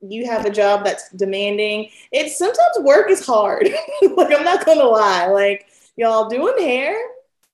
you 0.00 0.26
have 0.26 0.46
a 0.46 0.50
job 0.50 0.84
that's 0.84 1.10
demanding. 1.10 1.90
It's 2.12 2.38
sometimes 2.38 2.78
work 2.80 3.10
is 3.10 3.24
hard. 3.24 3.68
like 4.16 4.34
I'm 4.34 4.44
not 4.44 4.64
gonna 4.64 4.84
lie. 4.84 5.26
Like 5.26 5.66
y'all 5.96 6.28
doing 6.28 6.58
hair, 6.58 6.96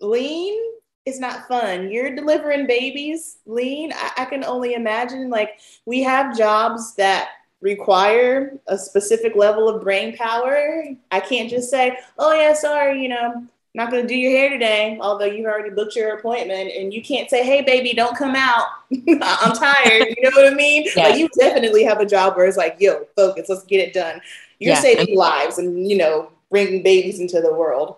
lean 0.00 0.60
is 1.06 1.18
not 1.18 1.48
fun. 1.48 1.90
You're 1.90 2.14
delivering 2.14 2.66
babies, 2.66 3.38
lean. 3.46 3.92
I, 3.92 4.12
I 4.18 4.24
can 4.26 4.44
only 4.44 4.74
imagine. 4.74 5.28
Like 5.28 5.58
we 5.86 6.02
have 6.02 6.36
jobs 6.36 6.94
that 6.96 7.30
require 7.60 8.58
a 8.68 8.76
specific 8.78 9.34
level 9.34 9.68
of 9.68 9.82
brain 9.82 10.16
power. 10.16 10.84
I 11.10 11.20
can't 11.20 11.50
just 11.50 11.70
say, 11.70 11.98
oh 12.18 12.32
yeah, 12.32 12.52
sorry, 12.52 13.02
you 13.02 13.08
know, 13.08 13.46
not 13.74 13.90
going 13.90 14.02
to 14.02 14.08
do 14.08 14.16
your 14.16 14.30
hair 14.30 14.50
today, 14.50 14.98
although 15.00 15.24
you've 15.24 15.46
already 15.46 15.70
booked 15.70 15.96
your 15.96 16.16
appointment, 16.16 16.70
and 16.70 16.94
you 16.94 17.02
can't 17.02 17.28
say, 17.28 17.44
"Hey, 17.44 17.62
baby, 17.62 17.92
don't 17.92 18.16
come 18.16 18.36
out. 18.36 18.66
I'm 18.92 19.56
tired." 19.56 20.14
You 20.16 20.22
know 20.22 20.30
what 20.34 20.52
I 20.52 20.54
mean? 20.54 20.86
Yeah. 20.94 21.08
Like 21.08 21.18
you 21.18 21.28
definitely 21.38 21.82
have 21.84 22.00
a 22.00 22.06
job 22.06 22.36
where 22.36 22.46
it's 22.46 22.56
like, 22.56 22.76
"Yo, 22.78 23.06
focus. 23.16 23.48
Let's 23.48 23.64
get 23.64 23.80
it 23.80 23.92
done." 23.92 24.20
You're 24.60 24.74
yeah. 24.74 24.80
saving 24.80 25.08
I'm- 25.08 25.16
lives, 25.16 25.58
and 25.58 25.88
you 25.88 25.96
know, 25.98 26.30
bringing 26.50 26.82
babies 26.82 27.18
into 27.18 27.40
the 27.40 27.52
world. 27.52 27.96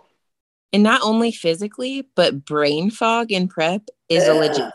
And 0.72 0.82
not 0.82 1.00
only 1.02 1.30
physically, 1.30 2.08
but 2.14 2.44
brain 2.44 2.90
fog 2.90 3.30
in 3.30 3.48
prep 3.48 3.88
is 4.08 4.26
yeah. 4.26 4.32
a 4.32 4.34
legit. 4.34 4.72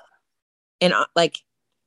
And 0.80 0.94
uh, 0.94 1.06
like 1.16 1.40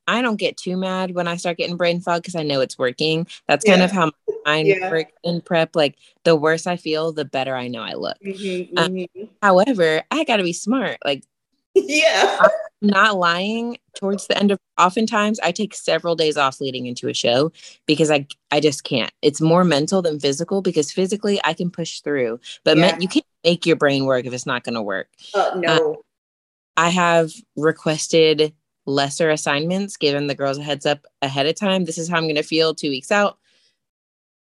I 0.07 0.21
don't 0.21 0.35
get 0.37 0.57
too 0.57 0.77
mad 0.77 1.15
when 1.15 1.27
I 1.27 1.37
start 1.37 1.57
getting 1.57 1.77
brain 1.77 1.99
fog 1.99 2.21
because 2.21 2.35
I 2.35 2.43
know 2.43 2.61
it's 2.61 2.77
working. 2.77 3.27
That's 3.47 3.65
kind 3.65 3.79
yeah. 3.79 3.85
of 3.85 3.91
how 3.91 4.05
my 4.05 4.11
mind 4.45 4.67
yeah. 4.67 4.89
works 4.89 5.13
in 5.23 5.41
prep. 5.41 5.75
Like 5.75 5.97
the 6.23 6.35
worse 6.35 6.67
I 6.67 6.77
feel, 6.77 7.11
the 7.11 7.25
better 7.25 7.55
I 7.55 7.67
know 7.67 7.81
I 7.81 7.93
look. 7.93 8.17
Mm-hmm, 8.25 8.77
um, 8.77 8.93
mm-hmm. 8.93 9.23
however, 9.41 10.03
I 10.11 10.23
got 10.23 10.37
to 10.37 10.43
be 10.43 10.53
smart. 10.53 10.97
Like, 11.03 11.23
yeah, 11.75 12.37
I'm 12.39 12.49
not 12.81 13.17
lying. 13.17 13.77
Towards 13.95 14.27
the 14.27 14.37
end 14.37 14.51
of, 14.51 14.59
oftentimes 14.77 15.39
I 15.39 15.51
take 15.51 15.73
several 15.73 16.15
days 16.15 16.35
off 16.35 16.59
leading 16.59 16.85
into 16.85 17.07
a 17.07 17.13
show 17.13 17.51
because 17.85 18.11
I 18.11 18.27
I 18.51 18.59
just 18.59 18.83
can't. 18.83 19.11
It's 19.21 19.41
more 19.41 19.63
mental 19.63 20.01
than 20.01 20.19
physical 20.19 20.61
because 20.61 20.91
physically 20.91 21.39
I 21.43 21.53
can 21.53 21.69
push 21.69 22.01
through, 22.01 22.39
but 22.63 22.77
yeah. 22.77 22.97
you 22.99 23.07
can't 23.07 23.25
make 23.43 23.65
your 23.65 23.75
brain 23.75 24.05
work 24.05 24.25
if 24.25 24.33
it's 24.33 24.45
not 24.45 24.63
going 24.63 24.75
to 24.75 24.81
work. 24.81 25.07
Uh, 25.33 25.51
no. 25.57 25.93
Uh, 25.93 25.95
I 26.77 26.89
have 26.89 27.31
requested 27.55 28.53
lesser 28.85 29.29
assignments, 29.29 29.97
given 29.97 30.27
the 30.27 30.35
girls 30.35 30.57
a 30.57 30.63
heads 30.63 30.85
up 30.85 31.05
ahead 31.21 31.47
of 31.47 31.55
time. 31.55 31.85
This 31.85 31.97
is 31.97 32.09
how 32.09 32.17
I'm 32.17 32.23
going 32.23 32.35
to 32.35 32.43
feel 32.43 32.75
two 32.75 32.89
weeks 32.89 33.11
out. 33.11 33.37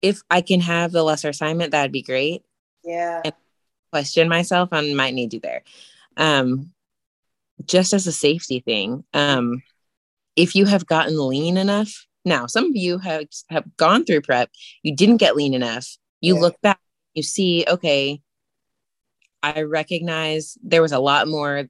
If 0.03 0.21
I 0.31 0.41
can 0.41 0.61
have 0.61 0.93
the 0.93 1.03
lesser 1.03 1.29
assignment, 1.29 1.73
that'd 1.73 1.93
be 1.93 2.03
great. 2.03 2.43
Yeah. 2.85 3.21
And 3.25 3.35
question 3.93 4.29
myself 4.29 4.71
on 4.73 4.95
might 4.95 5.15
need 5.15 5.35
you 5.35 5.41
there. 5.41 5.63
Um, 6.17 6.73
just 7.67 7.93
as 7.93 8.07
a 8.07 8.13
safety 8.13 8.61
thing. 8.61 9.05
Um, 9.13 9.63
if 10.37 10.55
you 10.55 10.65
have 10.67 10.87
gotten 10.87 11.19
lean 11.19 11.57
enough, 11.57 12.07
now 12.25 12.47
some 12.47 12.67
of 12.67 12.77
you 12.77 12.99
have 12.99 13.27
have 13.51 13.65
gone 13.77 14.05
through 14.05 14.23
prep, 14.23 14.51
you 14.83 14.95
didn't 14.95 15.19
get 15.19 15.37
lean 15.37 15.55
enough. 15.55 15.87
You 16.21 16.35
yeah. 16.35 16.41
look 16.41 16.61
back, 16.63 16.81
you 17.15 17.23
see, 17.23 17.65
okay, 17.69 18.21
I 19.43 19.63
recognize 19.63 20.57
there 20.63 20.83
was 20.83 20.93
a 20.93 20.99
lot 20.99 21.29
more 21.29 21.69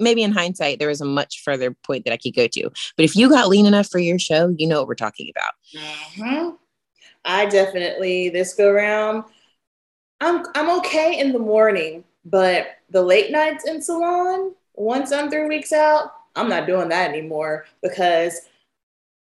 maybe 0.00 0.22
in 0.22 0.32
hindsight, 0.32 0.78
there 0.78 0.88
was 0.88 1.00
a 1.00 1.04
much 1.04 1.42
further 1.44 1.74
point 1.84 2.04
that 2.04 2.12
I 2.12 2.16
could 2.16 2.34
go 2.34 2.46
to. 2.46 2.70
But 2.96 3.04
if 3.04 3.16
you 3.16 3.28
got 3.28 3.48
lean 3.48 3.66
enough 3.66 3.88
for 3.88 3.98
your 3.98 4.18
show, 4.18 4.54
you 4.56 4.66
know 4.66 4.78
what 4.78 4.88
we're 4.88 4.94
talking 4.94 5.30
about. 5.34 5.52
Mm-hmm. 5.76 6.50
I 7.24 7.46
definitely 7.46 8.28
this 8.30 8.54
go 8.54 8.72
round. 8.72 9.24
I'm 10.20 10.44
I'm 10.54 10.78
okay 10.78 11.18
in 11.20 11.32
the 11.32 11.38
morning, 11.38 12.04
but 12.24 12.78
the 12.90 13.02
late 13.02 13.30
nights 13.30 13.66
in 13.66 13.82
salon, 13.82 14.54
once 14.74 15.12
I'm 15.12 15.30
three 15.30 15.46
weeks 15.46 15.72
out, 15.72 16.12
I'm 16.36 16.48
not 16.48 16.66
doing 16.66 16.88
that 16.88 17.10
anymore 17.10 17.66
because 17.82 18.42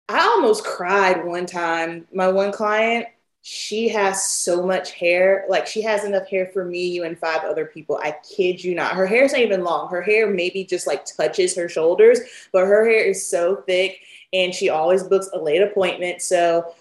I 0.09 0.19
almost 0.19 0.65
cried 0.65 1.25
one 1.25 1.45
time. 1.45 2.07
My 2.13 2.27
one 2.27 2.51
client, 2.51 3.07
she 3.41 3.89
has 3.89 4.29
so 4.29 4.65
much 4.65 4.91
hair. 4.91 5.45
Like 5.49 5.67
she 5.67 5.81
has 5.81 6.03
enough 6.03 6.27
hair 6.27 6.49
for 6.53 6.65
me, 6.65 6.87
you, 6.87 7.03
and 7.03 7.17
five 7.17 7.43
other 7.43 7.65
people. 7.65 7.99
I 8.03 8.15
kid 8.35 8.63
you 8.63 8.75
not. 8.75 8.95
Her 8.95 9.05
hair's 9.05 9.31
not 9.31 9.41
even 9.41 9.63
long. 9.63 9.89
Her 9.89 10.01
hair 10.01 10.29
maybe 10.29 10.65
just 10.65 10.87
like 10.87 11.05
touches 11.05 11.55
her 11.55 11.69
shoulders, 11.69 12.19
but 12.51 12.65
her 12.65 12.85
hair 12.85 13.03
is 13.03 13.25
so 13.25 13.57
thick 13.67 13.99
and 14.33 14.53
she 14.53 14.69
always 14.69 15.03
books 15.03 15.29
a 15.33 15.37
late 15.37 15.61
appointment. 15.61 16.21
So 16.21 16.73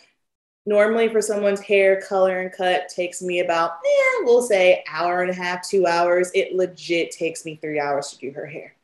normally 0.66 1.08
for 1.08 1.20
someone's 1.20 1.60
hair 1.60 2.00
color 2.00 2.40
and 2.40 2.52
cut 2.52 2.88
takes 2.88 3.22
me 3.22 3.40
about, 3.40 3.78
yeah, 3.84 4.24
we'll 4.24 4.42
say 4.42 4.84
hour 4.88 5.22
and 5.22 5.30
a 5.30 5.34
half, 5.34 5.66
two 5.66 5.86
hours. 5.86 6.30
It 6.34 6.54
legit 6.54 7.10
takes 7.10 7.44
me 7.44 7.56
three 7.56 7.80
hours 7.80 8.10
to 8.10 8.18
do 8.18 8.30
her 8.32 8.46
hair. 8.46 8.74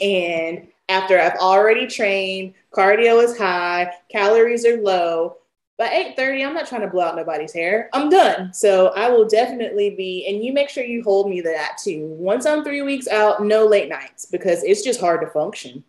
And 0.00 0.68
after 0.88 1.18
I've 1.18 1.38
already 1.38 1.86
trained, 1.86 2.54
cardio 2.72 3.22
is 3.22 3.36
high, 3.36 3.92
calories 4.10 4.66
are 4.66 4.80
low, 4.80 5.38
by 5.78 5.88
8.30 6.16 6.46
i'm 6.46 6.54
not 6.54 6.66
trying 6.66 6.80
to 6.82 6.86
blow 6.86 7.04
out 7.04 7.16
nobody's 7.16 7.52
hair 7.52 7.90
i'm 7.92 8.08
done 8.08 8.52
so 8.52 8.88
i 8.96 9.08
will 9.08 9.26
definitely 9.26 9.90
be 9.90 10.26
and 10.26 10.42
you 10.42 10.52
make 10.52 10.70
sure 10.70 10.84
you 10.84 11.02
hold 11.02 11.28
me 11.28 11.42
to 11.42 11.48
that 11.48 11.78
too 11.82 12.06
once 12.18 12.46
i'm 12.46 12.64
three 12.64 12.82
weeks 12.82 13.08
out 13.08 13.44
no 13.44 13.66
late 13.66 13.88
nights 13.88 14.24
because 14.24 14.62
it's 14.62 14.82
just 14.82 15.00
hard 15.00 15.20
to 15.20 15.26
function 15.28 15.84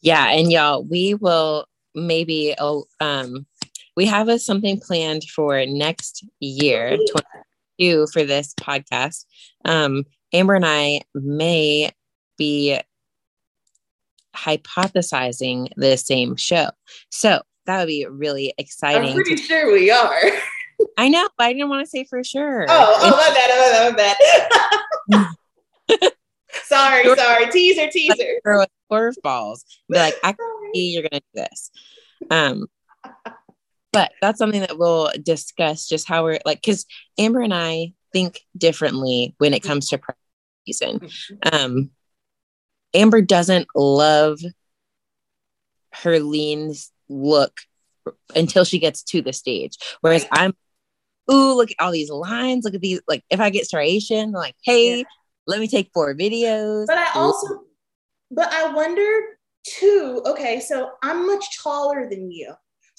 yeah 0.00 0.30
and 0.30 0.50
y'all 0.50 0.82
we 0.82 1.14
will 1.14 1.66
maybe 1.94 2.54
oh, 2.58 2.84
um 3.00 3.46
we 3.96 4.06
have 4.06 4.28
a, 4.28 4.38
something 4.38 4.80
planned 4.80 5.24
for 5.24 5.64
next 5.66 6.24
year 6.40 6.96
oh, 6.98 7.22
22 7.78 8.06
for 8.12 8.24
this 8.24 8.54
podcast 8.54 9.24
um 9.64 10.04
amber 10.32 10.54
and 10.54 10.66
i 10.66 11.00
may 11.14 11.90
be 12.38 12.78
hypothesizing 14.34 15.68
the 15.76 15.96
same 15.96 16.36
show 16.36 16.68
so 17.10 17.42
that 17.66 17.78
would 17.78 17.88
be 17.88 18.06
really 18.06 18.54
exciting. 18.58 19.10
I'm 19.10 19.14
pretty 19.14 19.36
to- 19.36 19.42
sure 19.42 19.72
we 19.72 19.90
are. 19.90 20.20
I 20.98 21.08
know, 21.08 21.28
but 21.38 21.44
I 21.44 21.52
didn't 21.52 21.68
want 21.68 21.84
to 21.84 21.90
say 21.90 22.04
for 22.04 22.24
sure. 22.24 22.66
Oh, 22.68 22.98
oh 23.00 23.10
my 23.10 23.34
bad, 23.34 23.94
my 23.94 23.96
bad, 23.96 24.16
my 25.10 25.26
bad. 26.00 26.12
sorry, 26.64 27.04
sorry. 27.14 27.50
Teaser, 27.50 27.88
teaser. 27.88 28.40
Throw 28.42 28.64
curveballs. 28.90 29.64
Be 29.88 29.98
like, 29.98 30.14
I 30.24 30.34
see 30.74 30.92
you're 30.92 31.08
gonna 31.08 31.20
do 31.20 31.42
this. 31.42 31.70
Um, 32.30 32.66
but 33.92 34.12
that's 34.20 34.38
something 34.38 34.60
that 34.60 34.78
we'll 34.78 35.10
discuss. 35.22 35.88
Just 35.88 36.08
how 36.08 36.24
we're 36.24 36.40
like, 36.44 36.60
because 36.60 36.86
Amber 37.18 37.40
and 37.40 37.54
I 37.54 37.92
think 38.12 38.40
differently 38.56 39.34
when 39.38 39.54
it 39.54 39.62
comes 39.62 39.88
to 39.88 40.00
season. 40.66 41.00
Mm-hmm. 41.00 41.54
Um, 41.54 41.90
Amber 42.94 43.22
doesn't 43.22 43.68
love 43.74 44.40
her 45.92 46.18
lean 46.20 46.74
look 47.08 47.58
until 48.34 48.64
she 48.64 48.78
gets 48.78 49.02
to 49.04 49.22
the 49.22 49.32
stage. 49.32 49.76
Whereas 50.00 50.26
I'm, 50.30 50.54
ooh, 51.30 51.54
look 51.54 51.70
at 51.70 51.76
all 51.80 51.92
these 51.92 52.10
lines. 52.10 52.64
Look 52.64 52.74
at 52.74 52.80
these. 52.80 53.00
Like, 53.08 53.24
if 53.30 53.40
I 53.40 53.50
get 53.50 53.66
striation, 53.66 54.32
like, 54.32 54.56
hey, 54.64 54.98
yeah. 54.98 55.04
let 55.46 55.60
me 55.60 55.68
take 55.68 55.90
four 55.94 56.14
videos. 56.14 56.86
But 56.86 56.98
I 56.98 57.10
also, 57.14 57.62
but 58.30 58.52
I 58.52 58.72
wonder 58.72 59.20
too, 59.66 60.22
okay, 60.26 60.60
so 60.60 60.90
I'm 61.02 61.26
much 61.26 61.62
taller 61.62 62.08
than 62.08 62.30
you. 62.30 62.52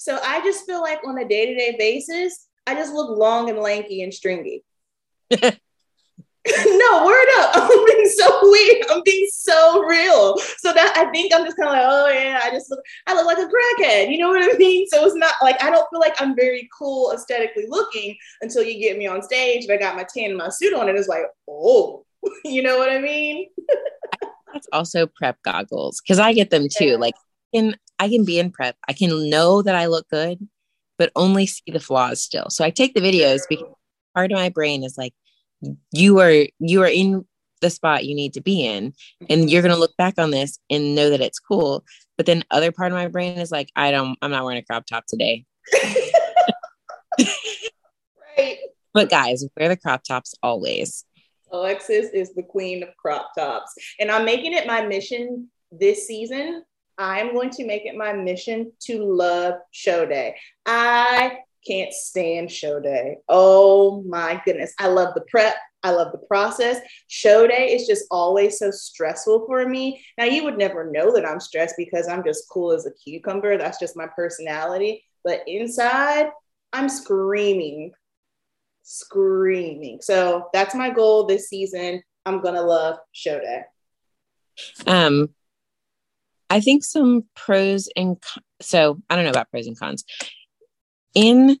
So 0.04 0.18
I 0.22 0.42
just 0.42 0.66
feel 0.66 0.82
like 0.82 1.00
on 1.06 1.16
a 1.16 1.26
day 1.26 1.46
to 1.46 1.54
day 1.54 1.76
basis, 1.78 2.46
I 2.66 2.74
just 2.74 2.92
look 2.92 3.16
long 3.16 3.48
and 3.48 3.58
lanky 3.58 4.02
and 4.02 4.12
stringy. 4.12 4.62
no, 5.30 5.48
word 7.06 7.28
up. 7.38 7.52
I'm 7.54 7.86
being 7.86 8.10
so 8.14 8.38
weird. 8.42 8.84
I'm 8.90 9.00
being 9.02 9.26
so 9.32 9.82
real. 9.84 10.36
So 10.58 10.74
that 10.74 10.92
I 10.94 11.10
think 11.10 11.32
I'm 11.34 11.46
just 11.46 11.56
kind 11.56 11.70
of 11.70 11.74
like, 11.76 11.86
oh 11.86 12.08
yeah, 12.08 12.40
I 12.44 12.50
just 12.50 12.70
look, 12.70 12.80
I 13.06 13.14
look 13.14 13.24
like 13.24 13.38
a 13.38 13.48
crackhead. 13.48 14.10
You 14.10 14.18
know 14.18 14.28
what 14.28 14.42
I 14.42 14.54
mean? 14.58 14.86
So 14.88 15.06
it's 15.06 15.16
not 15.16 15.36
like 15.40 15.62
I 15.64 15.70
don't 15.70 15.88
feel 15.88 16.00
like 16.00 16.20
I'm 16.20 16.36
very 16.36 16.68
cool 16.78 17.12
aesthetically 17.12 17.64
looking 17.66 18.14
until 18.42 18.62
you 18.62 18.78
get 18.78 18.98
me 18.98 19.06
on 19.06 19.22
stage 19.22 19.64
and 19.64 19.72
I 19.72 19.78
got 19.78 19.96
my 19.96 20.04
tan 20.14 20.28
and 20.28 20.36
my 20.36 20.50
suit 20.50 20.74
on, 20.74 20.90
and 20.90 20.98
it's 20.98 21.08
like, 21.08 21.24
oh, 21.48 22.04
you 22.44 22.62
know 22.62 22.76
what 22.76 22.90
I 22.90 22.98
mean? 22.98 23.48
That's 24.52 24.68
also 24.70 25.06
prep 25.06 25.42
goggles 25.44 26.02
because 26.02 26.18
I 26.18 26.34
get 26.34 26.50
them 26.50 26.66
too. 26.70 26.88
Yeah. 26.88 26.96
Like, 26.96 27.14
in 27.54 27.74
I 27.98 28.08
can 28.08 28.24
be 28.24 28.38
in 28.38 28.50
prep. 28.50 28.76
I 28.88 28.92
can 28.92 29.30
know 29.30 29.62
that 29.62 29.74
I 29.74 29.86
look 29.86 30.08
good, 30.08 30.46
but 30.98 31.12
only 31.16 31.46
see 31.46 31.70
the 31.72 31.80
flaws 31.80 32.22
still. 32.22 32.50
So 32.50 32.64
I 32.64 32.70
take 32.70 32.94
the 32.94 33.00
videos 33.00 33.42
because 33.48 33.66
part 34.14 34.32
of 34.32 34.36
my 34.36 34.48
brain 34.48 34.84
is 34.84 34.96
like 34.96 35.14
you 35.92 36.20
are 36.20 36.46
you 36.58 36.82
are 36.82 36.88
in 36.88 37.24
the 37.60 37.70
spot 37.70 38.04
you 38.04 38.14
need 38.14 38.34
to 38.34 38.42
be 38.42 38.64
in 38.64 38.92
and 39.28 39.40
mm-hmm. 39.40 39.48
you're 39.48 39.62
going 39.62 39.74
to 39.74 39.80
look 39.80 39.96
back 39.96 40.14
on 40.18 40.30
this 40.30 40.58
and 40.70 40.94
know 40.94 41.10
that 41.10 41.20
it's 41.20 41.38
cool. 41.38 41.84
But 42.16 42.26
then 42.26 42.44
other 42.50 42.72
part 42.72 42.92
of 42.92 42.98
my 42.98 43.08
brain 43.08 43.38
is 43.38 43.50
like 43.50 43.70
i 43.74 43.90
don't 43.90 44.18
i'm 44.22 44.30
not 44.30 44.44
wearing 44.44 44.58
a 44.58 44.64
crop 44.64 44.86
top 44.86 45.04
today. 45.06 45.44
Right. 48.36 48.58
But 48.92 49.10
guys 49.10 49.44
wear 49.56 49.68
the 49.68 49.76
crop 49.76 50.02
tops 50.02 50.34
always. 50.42 51.04
Alexis 51.52 52.10
is 52.12 52.34
the 52.34 52.42
queen 52.42 52.82
of 52.82 52.88
crop 52.96 53.30
tops 53.38 53.72
and 54.00 54.10
i'm 54.10 54.24
making 54.24 54.52
it 54.52 54.66
my 54.66 54.84
mission 54.84 55.48
this 55.70 56.08
season 56.08 56.64
i'm 56.98 57.34
going 57.34 57.50
to 57.50 57.66
make 57.66 57.84
it 57.86 57.96
my 57.96 58.12
mission 58.12 58.72
to 58.80 59.04
love 59.04 59.54
show 59.72 60.06
day 60.06 60.36
i 60.66 61.38
can't 61.66 61.92
stand 61.92 62.50
show 62.50 62.80
day. 62.80 63.18
Oh 63.28 64.02
my 64.06 64.40
goodness. 64.44 64.74
I 64.78 64.88
love 64.88 65.14
the 65.14 65.22
prep. 65.22 65.54
I 65.82 65.90
love 65.90 66.12
the 66.12 66.26
process. 66.26 66.80
Show 67.08 67.46
day 67.46 67.74
is 67.74 67.86
just 67.86 68.04
always 68.10 68.58
so 68.58 68.70
stressful 68.70 69.44
for 69.46 69.66
me. 69.68 70.04
Now, 70.16 70.24
you 70.24 70.44
would 70.44 70.56
never 70.56 70.90
know 70.90 71.12
that 71.14 71.28
I'm 71.28 71.40
stressed 71.40 71.74
because 71.76 72.08
I'm 72.08 72.24
just 72.24 72.48
cool 72.48 72.72
as 72.72 72.86
a 72.86 72.92
cucumber. 72.92 73.58
That's 73.58 73.78
just 73.78 73.96
my 73.96 74.06
personality. 74.06 75.04
But 75.24 75.42
inside, 75.46 76.30
I'm 76.72 76.88
screaming, 76.88 77.92
screaming. 78.82 80.00
So 80.00 80.48
that's 80.52 80.74
my 80.74 80.90
goal 80.90 81.26
this 81.26 81.48
season. 81.48 82.02
I'm 82.26 82.40
going 82.40 82.54
to 82.54 82.62
love 82.62 82.98
show 83.12 83.38
day. 83.38 83.62
Um, 84.86 85.34
I 86.50 86.60
think 86.60 86.84
some 86.84 87.24
pros 87.34 87.88
and 87.96 88.16
so 88.60 89.00
I 89.10 89.16
don't 89.16 89.24
know 89.24 89.30
about 89.30 89.50
pros 89.50 89.66
and 89.66 89.78
cons 89.78 90.04
in 91.14 91.58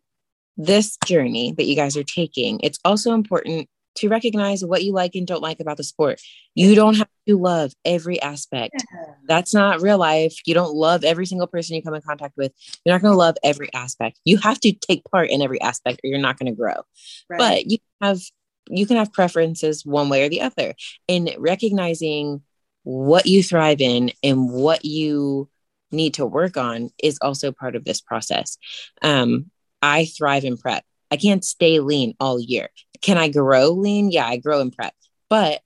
this 0.56 0.96
journey 1.04 1.52
that 1.52 1.64
you 1.64 1.74
guys 1.74 1.96
are 1.96 2.04
taking, 2.04 2.60
it's 2.62 2.78
also 2.84 3.12
important 3.12 3.68
to 3.96 4.08
recognize 4.08 4.64
what 4.64 4.82
you 4.82 4.92
like 4.92 5.14
and 5.14 5.26
don't 5.26 5.42
like 5.42 5.60
about 5.60 5.76
the 5.76 5.84
sport. 5.84 6.20
You 6.54 6.74
don't 6.74 6.96
have 6.96 7.08
to 7.28 7.38
love 7.38 7.72
every 7.84 8.20
aspect. 8.20 8.84
That's 9.28 9.54
not 9.54 9.80
real 9.80 9.98
life. 9.98 10.34
You 10.46 10.54
don't 10.54 10.74
love 10.74 11.04
every 11.04 11.26
single 11.26 11.46
person 11.46 11.76
you 11.76 11.82
come 11.82 11.94
in 11.94 12.02
contact 12.02 12.34
with. 12.36 12.52
You're 12.84 12.94
not 12.94 13.02
going 13.02 13.12
to 13.12 13.18
love 13.18 13.36
every 13.44 13.72
aspect. 13.72 14.18
You 14.24 14.38
have 14.38 14.58
to 14.60 14.72
take 14.72 15.04
part 15.10 15.30
in 15.30 15.42
every 15.42 15.60
aspect 15.60 16.00
or 16.02 16.08
you're 16.08 16.18
not 16.18 16.38
going 16.38 16.52
to 16.52 16.56
grow. 16.56 16.82
Right. 17.30 17.38
But 17.38 17.70
you 17.70 17.78
have 18.00 18.20
you 18.68 18.86
can 18.86 18.96
have 18.96 19.12
preferences 19.12 19.84
one 19.84 20.08
way 20.08 20.24
or 20.24 20.28
the 20.28 20.40
other. 20.40 20.74
And 21.08 21.30
recognizing 21.38 22.42
what 22.84 23.26
you 23.26 23.42
thrive 23.42 23.80
in 23.80 24.12
and 24.22 24.50
what 24.50 24.84
you 24.84 25.48
need 25.90 26.14
to 26.14 26.26
work 26.26 26.56
on 26.56 26.90
is 27.02 27.18
also 27.20 27.52
part 27.52 27.76
of 27.76 27.84
this 27.84 28.00
process. 28.00 28.58
Um, 29.02 29.50
I 29.82 30.06
thrive 30.06 30.44
in 30.44 30.56
prep. 30.56 30.84
I 31.10 31.16
can't 31.16 31.44
stay 31.44 31.80
lean 31.80 32.14
all 32.20 32.40
year. 32.40 32.68
Can 33.00 33.18
I 33.18 33.28
grow 33.28 33.70
lean? 33.70 34.10
Yeah, 34.10 34.26
I 34.26 34.36
grow 34.36 34.60
in 34.60 34.70
prep, 34.70 34.94
but 35.28 35.60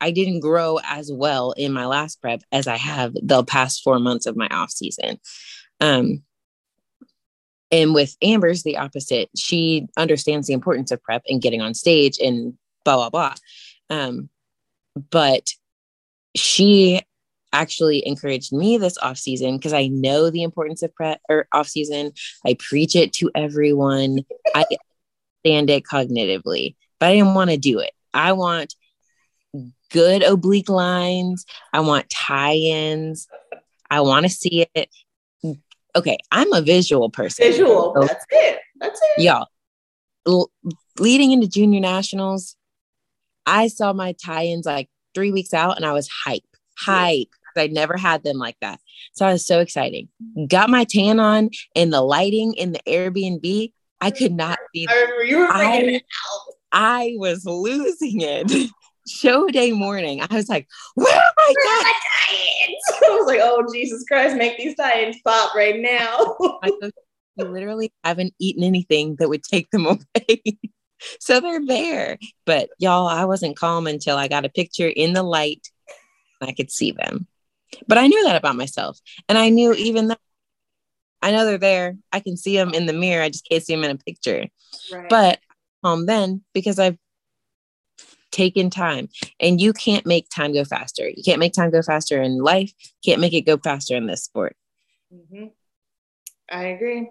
I 0.00 0.10
didn't 0.10 0.40
grow 0.40 0.78
as 0.84 1.10
well 1.12 1.52
in 1.52 1.72
my 1.72 1.86
last 1.86 2.20
prep 2.20 2.42
as 2.52 2.66
I 2.66 2.76
have 2.76 3.14
the 3.14 3.44
past 3.44 3.82
four 3.82 3.98
months 3.98 4.26
of 4.26 4.36
my 4.36 4.48
off 4.48 4.70
season. 4.70 5.18
Um, 5.80 6.22
and 7.70 7.94
with 7.94 8.16
Amber's 8.22 8.62
the 8.62 8.78
opposite. 8.78 9.28
She 9.36 9.86
understands 9.96 10.46
the 10.46 10.54
importance 10.54 10.90
of 10.90 11.02
prep 11.02 11.22
and 11.28 11.42
getting 11.42 11.60
on 11.60 11.74
stage 11.74 12.18
and 12.18 12.54
blah 12.84 12.96
blah 12.96 13.10
blah. 13.10 13.34
Um, 13.90 14.28
but 15.10 15.50
she 16.34 17.02
actually 17.52 18.06
encouraged 18.06 18.52
me 18.52 18.76
this 18.78 18.98
off 18.98 19.18
season 19.18 19.56
because 19.56 19.72
I 19.72 19.88
know 19.88 20.30
the 20.30 20.42
importance 20.42 20.82
of 20.82 20.94
prep 20.94 21.20
or 21.28 21.48
off 21.52 21.68
season. 21.68 22.12
I 22.46 22.56
preach 22.58 22.94
it 22.94 23.12
to 23.14 23.30
everyone. 23.34 24.20
I 24.54 24.64
understand 25.44 25.70
it 25.70 25.84
cognitively, 25.84 26.76
but 26.98 27.08
I 27.08 27.14
didn't 27.14 27.34
want 27.34 27.50
to 27.50 27.56
do 27.56 27.78
it. 27.78 27.92
I 28.12 28.32
want 28.32 28.74
good 29.90 30.22
oblique 30.22 30.68
lines. 30.68 31.46
I 31.72 31.80
want 31.80 32.10
tie-ins. 32.10 33.26
I 33.90 34.00
want 34.02 34.26
to 34.26 34.30
see 34.30 34.66
it. 34.74 34.90
Okay, 35.96 36.18
I'm 36.30 36.52
a 36.52 36.60
visual 36.60 37.10
person. 37.10 37.50
Visual. 37.50 37.94
So, 37.96 38.06
That's 38.06 38.26
it. 38.30 38.58
That's 38.80 39.00
it. 39.16 39.22
Y'all. 39.22 39.46
L- 40.26 40.50
leading 40.98 41.32
into 41.32 41.48
junior 41.48 41.80
nationals, 41.80 42.56
I 43.46 43.68
saw 43.68 43.94
my 43.94 44.14
tie-ins 44.22 44.66
like 44.66 44.90
three 45.14 45.32
weeks 45.32 45.54
out 45.54 45.76
and 45.76 45.84
I 45.84 45.92
was 45.92 46.08
hype, 46.08 46.42
hype. 46.78 47.28
I 47.56 47.66
never 47.66 47.96
had 47.96 48.22
them 48.22 48.38
like 48.38 48.56
that. 48.60 48.80
So 49.12 49.26
I 49.26 49.32
was 49.32 49.46
so 49.46 49.60
exciting. 49.60 50.08
Got 50.48 50.70
my 50.70 50.84
tan 50.84 51.20
on 51.20 51.50
and 51.74 51.92
the 51.92 52.00
lighting 52.00 52.54
in 52.54 52.72
the 52.72 52.80
Airbnb. 52.86 53.72
I 54.00 54.10
could 54.12 54.32
not 54.32 54.58
see. 54.74 54.86
I 54.88 54.94
remember 54.94 55.24
you 55.24 55.38
were 55.38 55.48
I, 55.48 55.96
out. 55.96 56.00
I 56.70 57.14
was 57.16 57.44
losing 57.44 58.20
it. 58.20 58.70
Show 59.08 59.48
day 59.48 59.72
morning, 59.72 60.20
I 60.20 60.34
was 60.34 60.50
like, 60.50 60.68
"Where 60.94 61.16
are 61.16 61.32
my, 61.36 61.54
Where? 61.64 61.92
I 63.10 63.16
was 63.16 63.26
like, 63.26 63.40
"Oh 63.42 63.66
Jesus 63.72 64.04
Christ, 64.06 64.36
make 64.36 64.58
these 64.58 64.76
tie-ins 64.76 65.16
pop 65.24 65.54
right 65.54 65.80
now!" 65.80 66.36
you 67.36 67.44
literally 67.44 67.90
haven't 68.04 68.34
eaten 68.38 68.62
anything 68.62 69.16
that 69.18 69.30
would 69.30 69.42
take 69.42 69.70
them 69.70 69.86
away. 69.86 70.42
so 71.20 71.40
they're 71.40 71.64
there. 71.64 72.18
But 72.46 72.70
y'all, 72.78 73.06
I 73.06 73.24
wasn't 73.24 73.56
calm 73.56 73.86
until 73.86 74.16
I 74.16 74.28
got 74.28 74.44
a 74.44 74.50
picture 74.50 74.88
in 74.88 75.12
the 75.12 75.22
light. 75.22 75.68
I 76.40 76.52
could 76.52 76.70
see 76.70 76.92
them. 76.92 77.26
But 77.86 77.98
I 77.98 78.06
knew 78.06 78.24
that 78.24 78.36
about 78.36 78.56
myself. 78.56 78.98
And 79.28 79.36
I 79.36 79.50
knew 79.50 79.74
even 79.74 80.08
that 80.08 80.20
I 81.20 81.32
know 81.32 81.44
they're 81.44 81.58
there. 81.58 81.96
I 82.12 82.20
can 82.20 82.36
see 82.36 82.56
them 82.56 82.72
in 82.72 82.86
the 82.86 82.92
mirror. 82.92 83.24
I 83.24 83.28
just 83.28 83.48
can't 83.48 83.62
see 83.62 83.74
them 83.74 83.84
in 83.84 83.90
a 83.90 83.98
picture. 83.98 84.46
Right. 84.92 85.08
But 85.08 85.40
um 85.84 86.06
then 86.06 86.42
because 86.54 86.78
I've 86.78 86.96
taken 88.30 88.70
time 88.70 89.08
and 89.40 89.60
you 89.60 89.72
can't 89.72 90.06
make 90.06 90.28
time 90.30 90.52
go 90.52 90.64
faster. 90.64 91.08
You 91.08 91.22
can't 91.22 91.40
make 91.40 91.52
time 91.52 91.70
go 91.70 91.82
faster 91.82 92.22
in 92.22 92.38
life. 92.38 92.72
Can't 93.04 93.20
make 93.20 93.32
it 93.32 93.42
go 93.42 93.56
faster 93.56 93.96
in 93.96 94.06
this 94.06 94.24
sport. 94.24 94.56
Mm-hmm. 95.12 95.46
I 96.50 96.64
agree. 96.64 97.10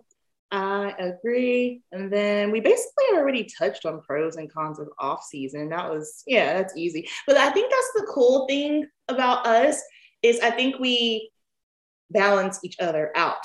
I 0.51 0.93
agree. 0.97 1.81
And 1.91 2.11
then 2.11 2.51
we 2.51 2.61
basically 2.61 3.05
already 3.13 3.49
touched 3.57 3.85
on 3.85 4.01
pros 4.01 4.37
and 4.37 4.51
cons 4.51 4.79
of 4.79 4.87
off 4.97 5.23
season. 5.23 5.69
That 5.69 5.89
was, 5.89 6.23
yeah, 6.25 6.53
that's 6.53 6.77
easy. 6.77 7.07
But 7.25 7.37
I 7.37 7.51
think 7.51 7.69
that's 7.69 7.91
the 7.95 8.11
cool 8.13 8.47
thing 8.47 8.87
about 9.09 9.45
us 9.45 9.81
is 10.23 10.39
I 10.39 10.51
think 10.51 10.79
we 10.79 11.29
balance 12.11 12.59
each 12.63 12.77
other 12.79 13.11
out. 13.15 13.43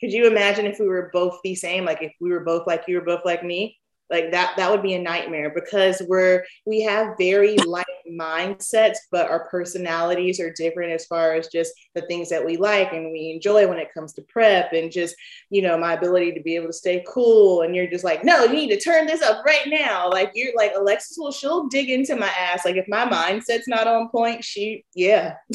Could 0.00 0.12
you 0.12 0.26
imagine 0.26 0.66
if 0.66 0.78
we 0.78 0.88
were 0.88 1.10
both 1.12 1.38
the 1.42 1.54
same? 1.54 1.84
Like 1.84 2.02
if 2.02 2.12
we 2.20 2.30
were 2.30 2.44
both 2.44 2.66
like 2.66 2.84
you 2.86 2.96
were 2.96 3.04
both 3.04 3.24
like 3.24 3.42
me? 3.42 3.78
like 4.10 4.32
that 4.32 4.56
that 4.56 4.70
would 4.70 4.82
be 4.82 4.94
a 4.94 5.00
nightmare 5.00 5.50
because 5.54 6.02
we're 6.08 6.44
we 6.66 6.82
have 6.82 7.14
very 7.18 7.56
like 7.58 7.86
mindsets 8.18 8.98
but 9.10 9.30
our 9.30 9.48
personalities 9.48 10.40
are 10.40 10.52
different 10.52 10.92
as 10.92 11.06
far 11.06 11.34
as 11.34 11.48
just 11.48 11.72
the 11.94 12.02
things 12.02 12.28
that 12.28 12.44
we 12.44 12.56
like 12.56 12.92
and 12.92 13.12
we 13.12 13.30
enjoy 13.30 13.66
when 13.66 13.78
it 13.78 13.92
comes 13.92 14.12
to 14.12 14.22
prep 14.22 14.72
and 14.72 14.92
just 14.92 15.14
you 15.50 15.62
know 15.62 15.76
my 15.76 15.94
ability 15.94 16.32
to 16.32 16.42
be 16.42 16.54
able 16.54 16.66
to 16.66 16.72
stay 16.72 17.04
cool 17.06 17.62
and 17.62 17.74
you're 17.74 17.90
just 17.90 18.04
like 18.04 18.24
no 18.24 18.44
you 18.44 18.54
need 18.54 18.70
to 18.70 18.80
turn 18.80 19.06
this 19.06 19.22
up 19.22 19.44
right 19.44 19.66
now 19.66 20.08
like 20.10 20.30
you're 20.34 20.52
like 20.56 20.72
alexis 20.76 21.16
will 21.18 21.32
she'll 21.32 21.68
dig 21.68 21.90
into 21.90 22.16
my 22.16 22.30
ass 22.38 22.64
like 22.64 22.76
if 22.76 22.86
my 22.88 23.04
mindset's 23.04 23.68
not 23.68 23.86
on 23.86 24.08
point 24.08 24.44
she 24.44 24.84
yeah 24.94 25.34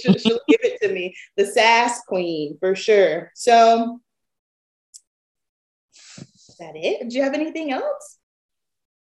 she'll, 0.00 0.18
she'll 0.18 0.40
give 0.48 0.60
it 0.62 0.80
to 0.80 0.92
me 0.92 1.14
the 1.36 1.46
sass 1.46 2.02
queen 2.06 2.56
for 2.60 2.74
sure 2.74 3.30
so 3.34 4.00
is 6.56 6.66
that 6.66 6.76
it? 6.76 7.10
Do 7.10 7.16
you 7.16 7.22
have 7.22 7.34
anything 7.34 7.70
else? 7.70 8.18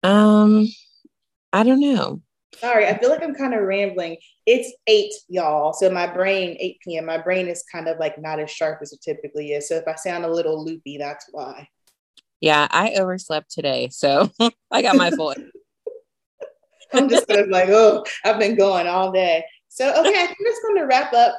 Um, 0.02 0.66
I 1.52 1.62
don't 1.62 1.80
know. 1.80 2.20
Sorry, 2.60 2.86
I 2.86 2.98
feel 2.98 3.10
like 3.10 3.22
I'm 3.22 3.34
kind 3.34 3.54
of 3.54 3.62
rambling. 3.62 4.16
It's 4.46 4.72
eight, 4.86 5.12
y'all. 5.28 5.72
So 5.72 5.90
my 5.90 6.06
brain, 6.06 6.56
8 6.58 6.76
p.m., 6.82 7.06
my 7.06 7.18
brain 7.18 7.46
is 7.46 7.64
kind 7.70 7.88
of 7.88 7.98
like 7.98 8.20
not 8.20 8.40
as 8.40 8.50
sharp 8.50 8.80
as 8.82 8.92
it 8.92 9.00
typically 9.00 9.52
is. 9.52 9.68
So 9.68 9.76
if 9.76 9.86
I 9.86 9.94
sound 9.94 10.24
a 10.24 10.32
little 10.32 10.64
loopy, 10.64 10.98
that's 10.98 11.26
why. 11.30 11.68
Yeah, 12.40 12.66
I 12.70 12.94
overslept 12.94 13.50
today. 13.50 13.88
So 13.90 14.30
I 14.70 14.82
got 14.82 14.96
my 14.96 15.10
full. 15.16 15.34
I'm 16.92 17.08
just 17.08 17.28
kind 17.28 17.40
of 17.40 17.48
like, 17.48 17.68
oh, 17.68 18.04
I've 18.24 18.38
been 18.38 18.56
going 18.56 18.86
all 18.86 19.12
day. 19.12 19.44
So, 19.68 19.88
okay, 19.90 20.22
I 20.22 20.26
think 20.26 20.38
that's 20.44 20.60
going 20.62 20.78
to 20.78 20.86
wrap 20.86 21.12
up 21.12 21.38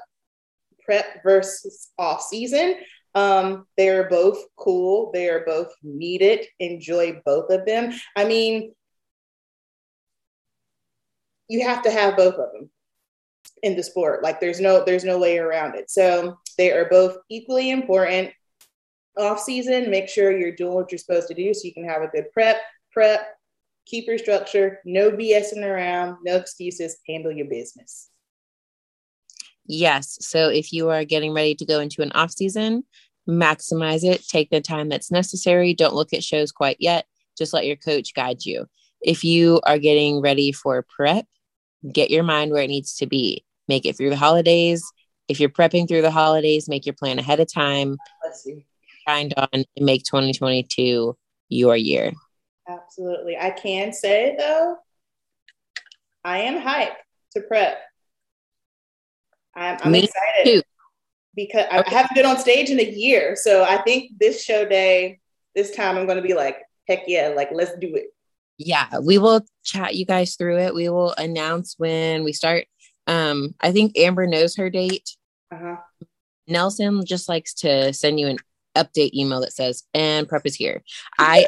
prep 0.85 1.23
versus 1.23 1.89
off 1.97 2.21
season. 2.21 2.75
Um, 3.15 3.65
they 3.75 3.89
are 3.89 4.07
both 4.07 4.43
cool. 4.57 5.11
They 5.13 5.29
are 5.29 5.43
both 5.45 5.73
needed. 5.83 6.45
Enjoy 6.59 7.21
both 7.25 7.49
of 7.49 7.65
them. 7.65 7.93
I 8.15 8.25
mean, 8.25 8.73
you 11.49 11.67
have 11.67 11.81
to 11.83 11.91
have 11.91 12.15
both 12.15 12.35
of 12.35 12.53
them 12.53 12.69
in 13.63 13.75
the 13.75 13.83
sport. 13.83 14.23
Like 14.23 14.39
there's 14.39 14.61
no 14.61 14.83
there's 14.85 15.03
no 15.03 15.17
way 15.17 15.37
around 15.37 15.75
it. 15.75 15.89
So 15.89 16.37
they 16.57 16.71
are 16.71 16.87
both 16.89 17.17
equally 17.29 17.71
important. 17.71 18.31
Off 19.17 19.39
season, 19.39 19.89
make 19.89 20.07
sure 20.07 20.37
you're 20.37 20.55
doing 20.55 20.75
what 20.75 20.91
you're 20.91 20.99
supposed 20.99 21.27
to 21.27 21.33
do 21.33 21.53
so 21.53 21.65
you 21.65 21.73
can 21.73 21.83
have 21.83 22.01
a 22.01 22.07
good 22.07 22.31
prep. 22.31 22.57
Prep, 22.91 23.27
keep 23.85 24.07
your 24.07 24.17
structure, 24.17 24.79
no 24.85 25.11
BSing 25.11 25.65
around, 25.65 26.17
no 26.23 26.37
excuses, 26.37 26.97
handle 27.07 27.31
your 27.31 27.47
business. 27.47 28.09
Yes. 29.65 30.17
So 30.21 30.49
if 30.49 30.71
you 30.71 30.89
are 30.89 31.03
getting 31.03 31.33
ready 31.33 31.53
to 31.55 31.65
go 31.65 31.79
into 31.79 32.01
an 32.01 32.11
off 32.13 32.31
season, 32.31 32.85
maximize 33.27 34.03
it. 34.03 34.25
Take 34.27 34.49
the 34.49 34.61
time 34.61 34.89
that's 34.89 35.11
necessary. 35.11 35.73
Don't 35.73 35.93
look 35.95 36.13
at 36.13 36.23
shows 36.23 36.51
quite 36.51 36.77
yet. 36.79 37.05
Just 37.37 37.53
let 37.53 37.65
your 37.65 37.75
coach 37.75 38.13
guide 38.13 38.45
you. 38.45 38.67
If 39.01 39.23
you 39.23 39.59
are 39.65 39.77
getting 39.77 40.21
ready 40.21 40.51
for 40.51 40.85
prep, 40.95 41.25
get 41.91 42.09
your 42.09 42.23
mind 42.23 42.51
where 42.51 42.63
it 42.63 42.67
needs 42.67 42.95
to 42.97 43.07
be. 43.07 43.45
Make 43.67 43.85
it 43.85 43.95
through 43.97 44.09
the 44.09 44.17
holidays. 44.17 44.83
If 45.27 45.39
you're 45.39 45.49
prepping 45.49 45.87
through 45.87 46.01
the 46.01 46.11
holidays, 46.11 46.67
make 46.67 46.85
your 46.85 46.95
plan 46.95 47.19
ahead 47.19 47.39
of 47.39 47.51
time. 47.51 47.97
Grind 49.05 49.33
on 49.37 49.47
and 49.53 49.65
make 49.77 50.03
2022 50.03 51.15
your 51.49 51.75
year. 51.75 52.11
Absolutely. 52.67 53.37
I 53.37 53.51
can 53.51 53.93
say 53.93 54.35
though, 54.37 54.77
I 56.23 56.39
am 56.39 56.61
hyped 56.61 56.95
to 57.33 57.41
prep. 57.41 57.79
I'm, 59.55 59.77
I'm 59.83 59.95
excited 59.95 60.45
too. 60.45 60.61
because 61.35 61.65
I 61.71 61.83
haven't 61.87 62.15
been 62.15 62.25
on 62.25 62.37
stage 62.37 62.69
in 62.69 62.79
a 62.79 62.83
year. 62.83 63.35
So 63.35 63.63
I 63.63 63.77
think 63.81 64.11
this 64.19 64.43
show 64.43 64.65
day, 64.65 65.19
this 65.55 65.75
time 65.75 65.97
I'm 65.97 66.05
going 66.05 66.21
to 66.21 66.27
be 66.27 66.33
like, 66.33 66.57
heck 66.87 67.03
yeah, 67.07 67.33
like 67.35 67.49
let's 67.51 67.71
do 67.79 67.95
it. 67.95 68.13
Yeah, 68.59 68.99
we 68.99 69.17
will 69.17 69.45
chat 69.63 69.95
you 69.95 70.05
guys 70.05 70.35
through 70.35 70.59
it. 70.59 70.75
We 70.75 70.89
will 70.89 71.13
announce 71.17 71.75
when 71.77 72.25
we 72.25 72.33
start. 72.33 72.65
Um, 73.07 73.55
I 73.61 73.71
think 73.71 73.97
Amber 73.97 74.27
knows 74.27 74.57
her 74.57 74.69
date. 74.69 75.15
Uh-huh. 75.49 75.77
Nelson 76.45 77.05
just 77.05 77.29
likes 77.29 77.53
to 77.55 77.93
send 77.93 78.19
you 78.19 78.27
an 78.27 78.37
update 78.75 79.13
email 79.13 79.39
that 79.41 79.53
says, 79.53 79.83
and 79.93 80.27
prep 80.27 80.45
is 80.45 80.55
here. 80.55 80.83
I 81.19 81.47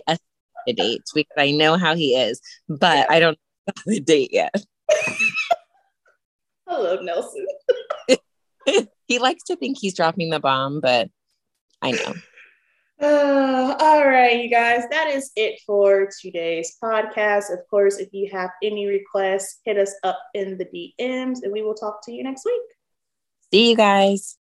the 0.66 0.74
dates 0.74 1.12
because 1.14 1.36
I 1.38 1.52
know 1.52 1.76
how 1.76 1.96
he 1.96 2.16
is, 2.16 2.40
but 2.70 3.12
I 3.12 3.20
don't 3.20 3.38
know 3.68 3.74
the 3.86 4.00
date 4.00 4.30
yet. 4.32 4.56
I 6.68 6.78
love 6.78 7.02
Nelson. 7.02 7.46
he 9.08 9.20
likes 9.20 9.44
to 9.46 9.58
think 9.58 9.78
he's 9.78 9.96
dropping 9.96 10.30
the 10.30 10.40
bomb, 10.40 10.80
but 10.80 11.10
I 11.82 11.92
know. 11.92 12.14
Uh, 13.02 13.76
all 13.80 14.08
right, 14.08 14.44
you 14.44 14.50
guys, 14.50 14.84
that 14.92 15.08
is 15.08 15.32
it 15.36 15.60
for 15.66 16.08
today's 16.22 16.78
podcast. 16.84 17.52
Of 17.52 17.68
course, 17.68 17.98
if 17.98 18.10
you 18.14 18.30
have 18.32 18.52
any 18.62 18.86
requests, 18.86 19.60
hit 19.66 19.80
us 19.80 19.96
up 20.04 20.20
in 20.36 20.60
the 20.60 20.66
DMs 20.66 21.40
and 21.42 21.52
we 21.52 21.64
will 21.64 21.74
talk 21.74 22.06
to 22.06 22.12
you 22.12 22.24
next 22.24 22.46
week. 22.46 22.62
See 23.52 23.72
you 23.72 23.76
guys. 23.76 24.38